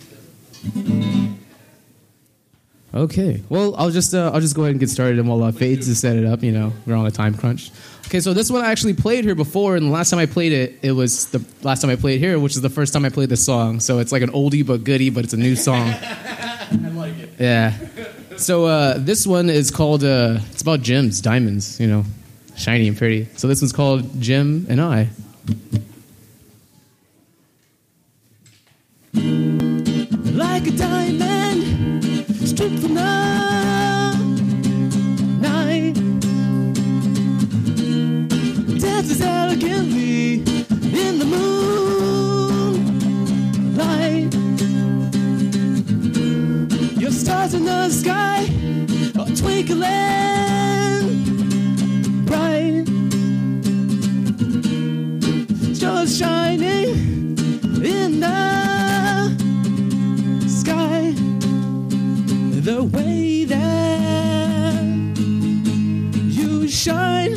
[2.94, 3.42] Okay.
[3.48, 5.88] Well, I'll just uh, I'll just go ahead and get started, and while uh, Fades
[5.88, 7.72] to set it up, you know, we're on a time crunch.
[8.06, 10.52] Okay, so this one I actually played here before, and the last time I played
[10.52, 13.08] it, it was the last time I played here, which is the first time I
[13.08, 13.80] played this song.
[13.80, 15.88] So it's like an oldie but goodie, but it's a new song.
[16.00, 17.32] I like it.
[17.36, 17.76] Yeah.
[18.36, 20.04] So uh, this one is called.
[20.04, 21.80] Uh, it's about gems, diamonds.
[21.80, 22.04] You know,
[22.56, 23.26] shiny and pretty.
[23.36, 25.08] So this one's called Jim and I.
[29.14, 31.62] like a diamond
[32.46, 33.02] stripped from the
[35.40, 35.94] night.
[38.80, 41.54] Dances elegantly in the moonlight.
[47.00, 48.23] Your stars in the sky
[62.64, 64.74] the way that
[66.30, 67.34] you shine.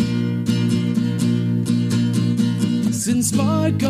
[2.94, 3.82] Send sparkles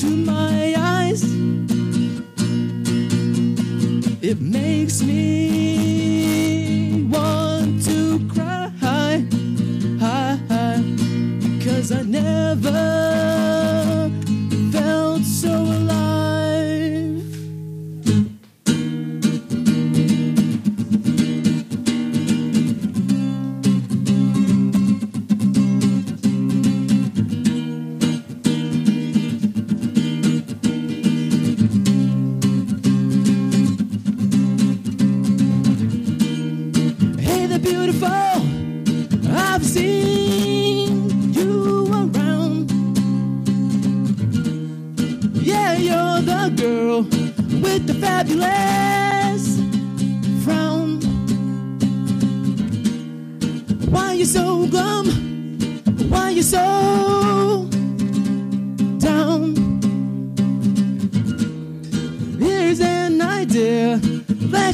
[0.00, 1.22] to my eyes.
[4.22, 5.69] It makes me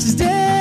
[0.07, 0.56] Let's just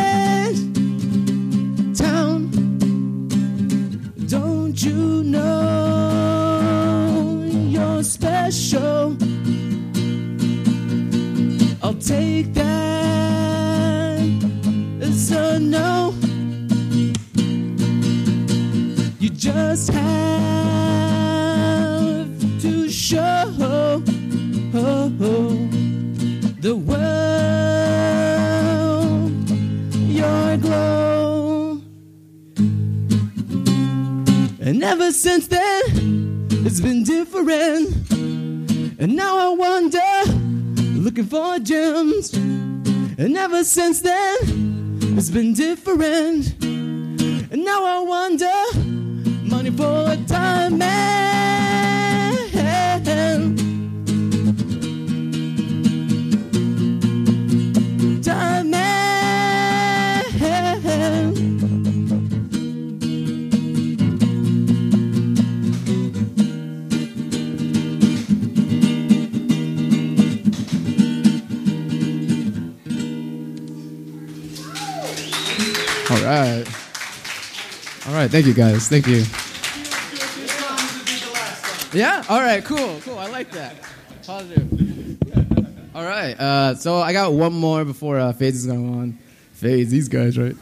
[43.75, 44.14] since then,
[78.45, 78.87] Thank you, guys.
[78.87, 79.23] Thank you.
[81.99, 82.23] Yeah.
[82.29, 82.63] All right.
[82.63, 82.99] Cool.
[83.01, 83.17] Cool.
[83.17, 83.73] I like that.
[84.23, 85.17] Positive.
[85.95, 86.39] All right.
[86.39, 89.17] Uh, so I got one more before uh, Fades is going on.
[89.53, 89.89] Fades.
[89.89, 90.55] These guys, right?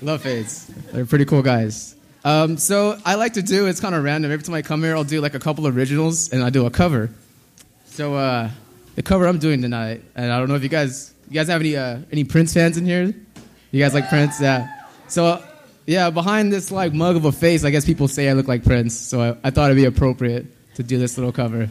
[0.00, 0.66] Love Fades.
[0.92, 1.94] They're pretty cool guys.
[2.24, 3.66] Um, so I like to do.
[3.66, 4.32] It's kind of random.
[4.32, 6.70] Every time I come here, I'll do like a couple originals and I do a
[6.70, 7.10] cover.
[7.84, 8.48] So uh,
[8.94, 11.60] the cover I'm doing tonight, and I don't know if you guys, you guys have
[11.60, 13.14] any uh, any Prince fans in here?
[13.72, 14.40] You guys like Prince?
[14.40, 14.72] Yeah.
[15.08, 15.45] So,
[15.86, 18.64] yeah, behind this like mug of a face, I guess people say I look like
[18.64, 18.94] Prince.
[18.94, 21.70] So I, I thought it'd be appropriate to do this little cover.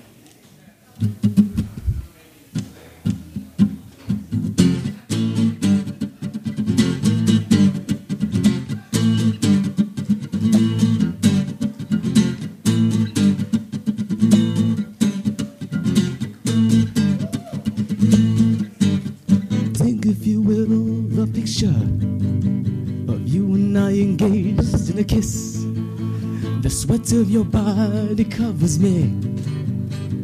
[27.06, 29.04] The of your body covers me.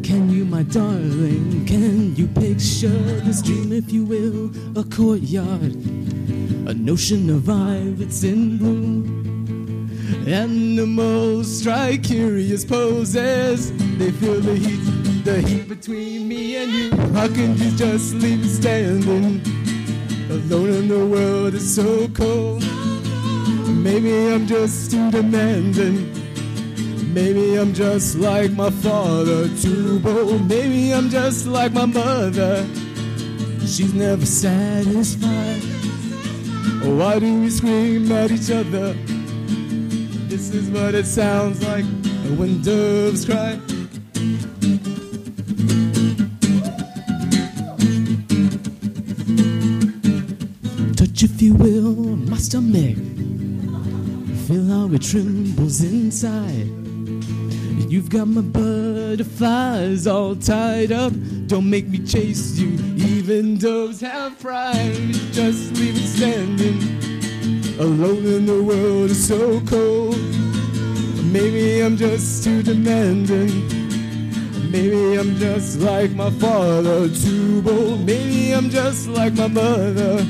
[0.02, 2.88] Can you, my darling, can you picture
[3.22, 4.50] this dream, if you will?
[4.76, 5.76] A courtyard,
[6.66, 10.26] a notion of violets in bloom.
[10.28, 13.72] Animals strike curious poses.
[14.00, 16.90] They feel the heat, the heat between me and you.
[17.14, 19.40] How can you just leave standing
[20.32, 21.54] alone in the world?
[21.54, 22.64] It's so cold.
[23.70, 26.21] Maybe I'm just too demanding.
[27.14, 30.48] Maybe I'm just like my father, too bold.
[30.48, 32.66] Maybe I'm just like my mother.
[33.60, 35.62] She's never satisfied.
[36.84, 38.94] Why do we scream at each other?
[40.30, 41.84] This is what it sounds like
[42.38, 43.60] when doves cry.
[50.96, 52.96] Touch, if you will, my stomach.
[54.48, 56.91] Feel how it trembles inside.
[57.90, 61.14] You've got my butterflies all tied up.
[61.48, 65.14] Don't make me chase you, even doves have pride.
[65.32, 67.02] Just leave me standing
[67.82, 70.16] alone in the world is so cold.
[71.32, 73.68] Maybe I'm just too demanding.
[74.72, 78.06] Maybe I'm just like my father, too bold.
[78.06, 80.26] Maybe I'm just like my mother.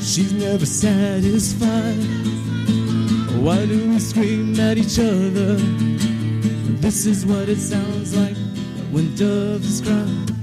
[0.00, 2.35] She's never satisfied.
[3.46, 5.54] Why do we scream at each other?
[6.82, 8.36] This is what it sounds like
[8.90, 10.35] when doves cry.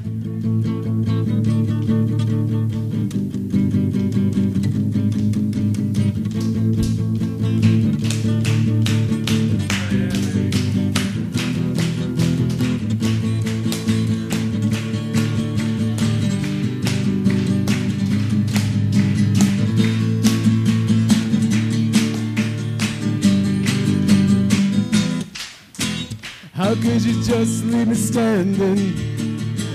[26.94, 28.94] Could you just leave me standing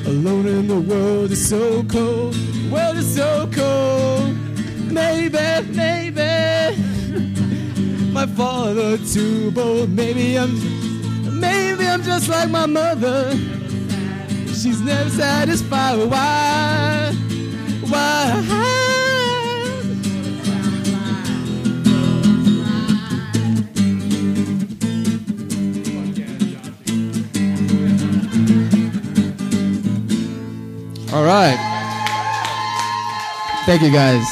[0.07, 2.37] alone in the world is so cold?
[2.71, 4.37] World is so cold.
[4.89, 5.37] Maybe,
[5.73, 6.77] maybe
[8.13, 9.91] my father too bold.
[9.91, 13.33] Maybe I'm, maybe I'm just like my mother.
[14.55, 15.99] She's never satisfied.
[16.09, 17.13] Why?
[17.89, 18.78] Why?
[31.19, 31.59] All right.
[33.67, 34.23] Thank you, guys.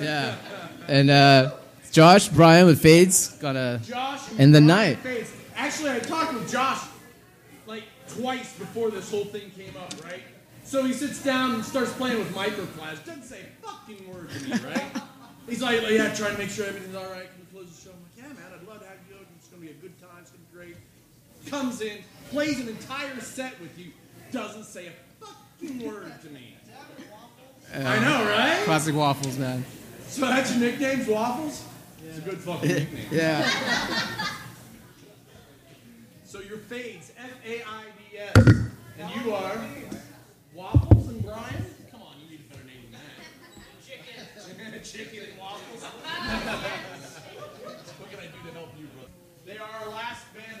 [0.00, 0.34] yeah.
[0.88, 1.52] And uh,
[1.92, 4.98] Josh, Brian with Fades, gonna Josh end the night.
[4.98, 5.48] Faith.
[5.54, 6.80] Actually, I talked with Josh
[7.68, 10.22] like twice before this whole thing came up, right?
[10.64, 13.06] So he sits down and starts playing with microplasm.
[13.06, 15.02] Doesn't say a fucking word to me, right?
[15.48, 17.30] He's like, yeah, trying to make sure everything's all right.
[17.30, 17.94] Can we close the show?
[17.94, 19.18] I'm like, yeah, man, I'd love to have you.
[19.38, 20.18] It's gonna be a good time.
[20.20, 20.76] It's gonna be great.
[21.46, 21.98] Comes in,
[22.30, 23.92] plays an entire set with you.
[24.30, 24.92] Doesn't say a
[25.24, 26.56] fucking word to me.
[27.74, 28.62] I know, right?
[28.64, 29.64] Classic waffles, man.
[30.08, 31.64] So that's your nickname's Waffles?
[32.06, 33.06] It's a good fucking nickname.
[33.10, 33.48] Yeah.
[36.24, 38.36] so your fades, F A I D S.
[38.98, 39.56] And you are
[40.54, 41.64] Waffles and Brian?
[41.90, 43.00] Come on, you need a better name than that.
[43.86, 44.82] Chicken.
[44.84, 45.82] Chicken and Waffles.
[47.98, 49.08] what can I do to help you, brother?
[49.46, 50.60] They are our last band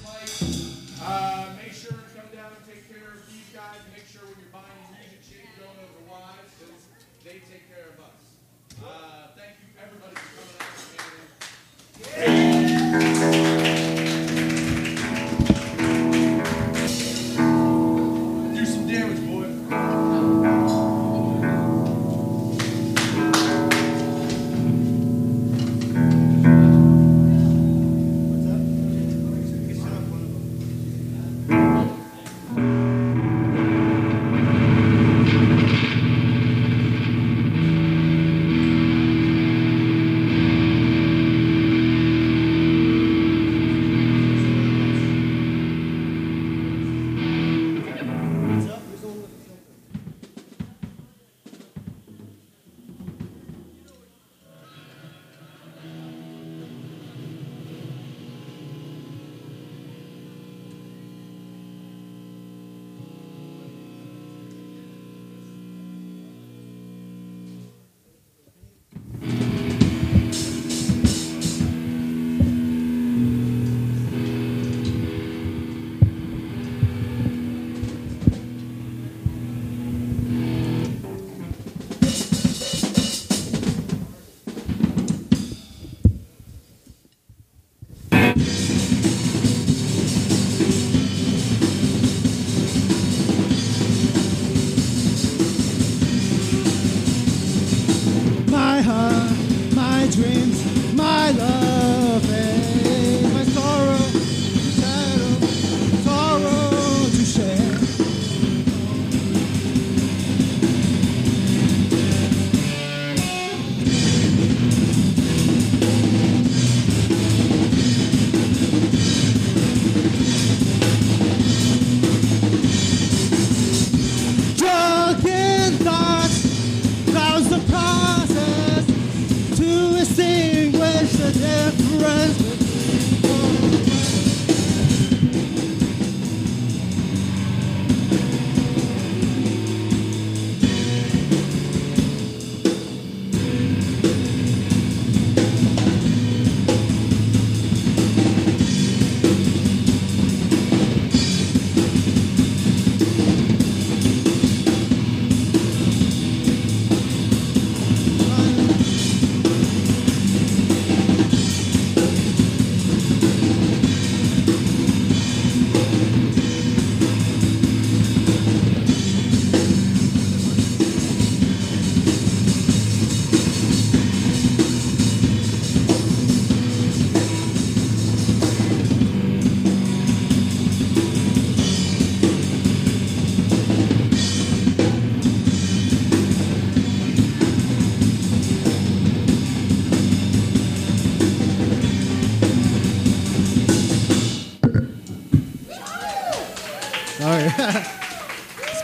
[1.03, 3.81] Uh, make sure to come down and take care of these guys.
[3.89, 6.83] Make sure when you're buying music shit, you don't over wives because
[7.25, 8.21] they take care of us.
[8.77, 9.60] Uh, thank you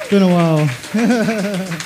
[0.10, 1.74] it's been a while.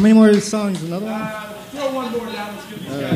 [0.00, 0.82] How many more songs?
[0.82, 1.12] Another one?
[1.12, 2.56] Uh, throw one more down.
[2.56, 3.12] Let's give these guys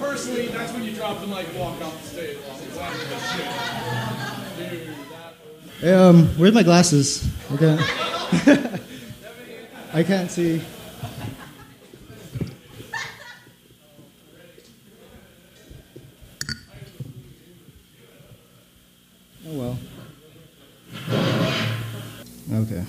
[0.00, 2.38] Personally, that's when you drop the mic, walk off the stage.
[5.80, 7.24] Hey, um, where's my glasses?
[7.52, 7.78] Okay.
[9.94, 10.60] I can't see.
[19.46, 19.78] Oh well.
[22.50, 22.82] Okay.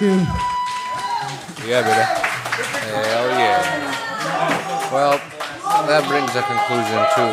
[0.00, 2.04] Yeah, baby.
[2.86, 4.92] Hell yeah.
[4.92, 5.18] Well,
[5.88, 7.24] that brings a conclusion to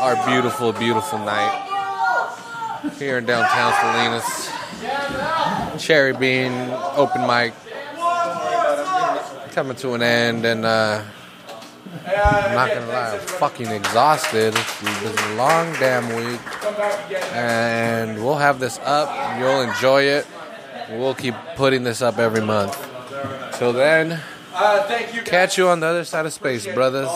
[0.00, 1.54] our beautiful, beautiful night
[2.98, 4.50] here in downtown Salinas.
[5.80, 6.52] Cherry Bean
[6.96, 7.54] open mic
[9.52, 11.00] coming to an end, and uh,
[12.06, 14.52] I'm not gonna lie, I'm fucking exhausted.
[14.56, 16.40] It's been a long damn week,
[17.34, 19.38] and we'll have this up.
[19.38, 20.26] You'll enjoy it.
[20.90, 22.76] We'll keep putting this up every month.
[23.58, 24.20] Till then,
[24.52, 25.22] Uh, thank you.
[25.22, 27.08] catch you on the other side of space, brothers.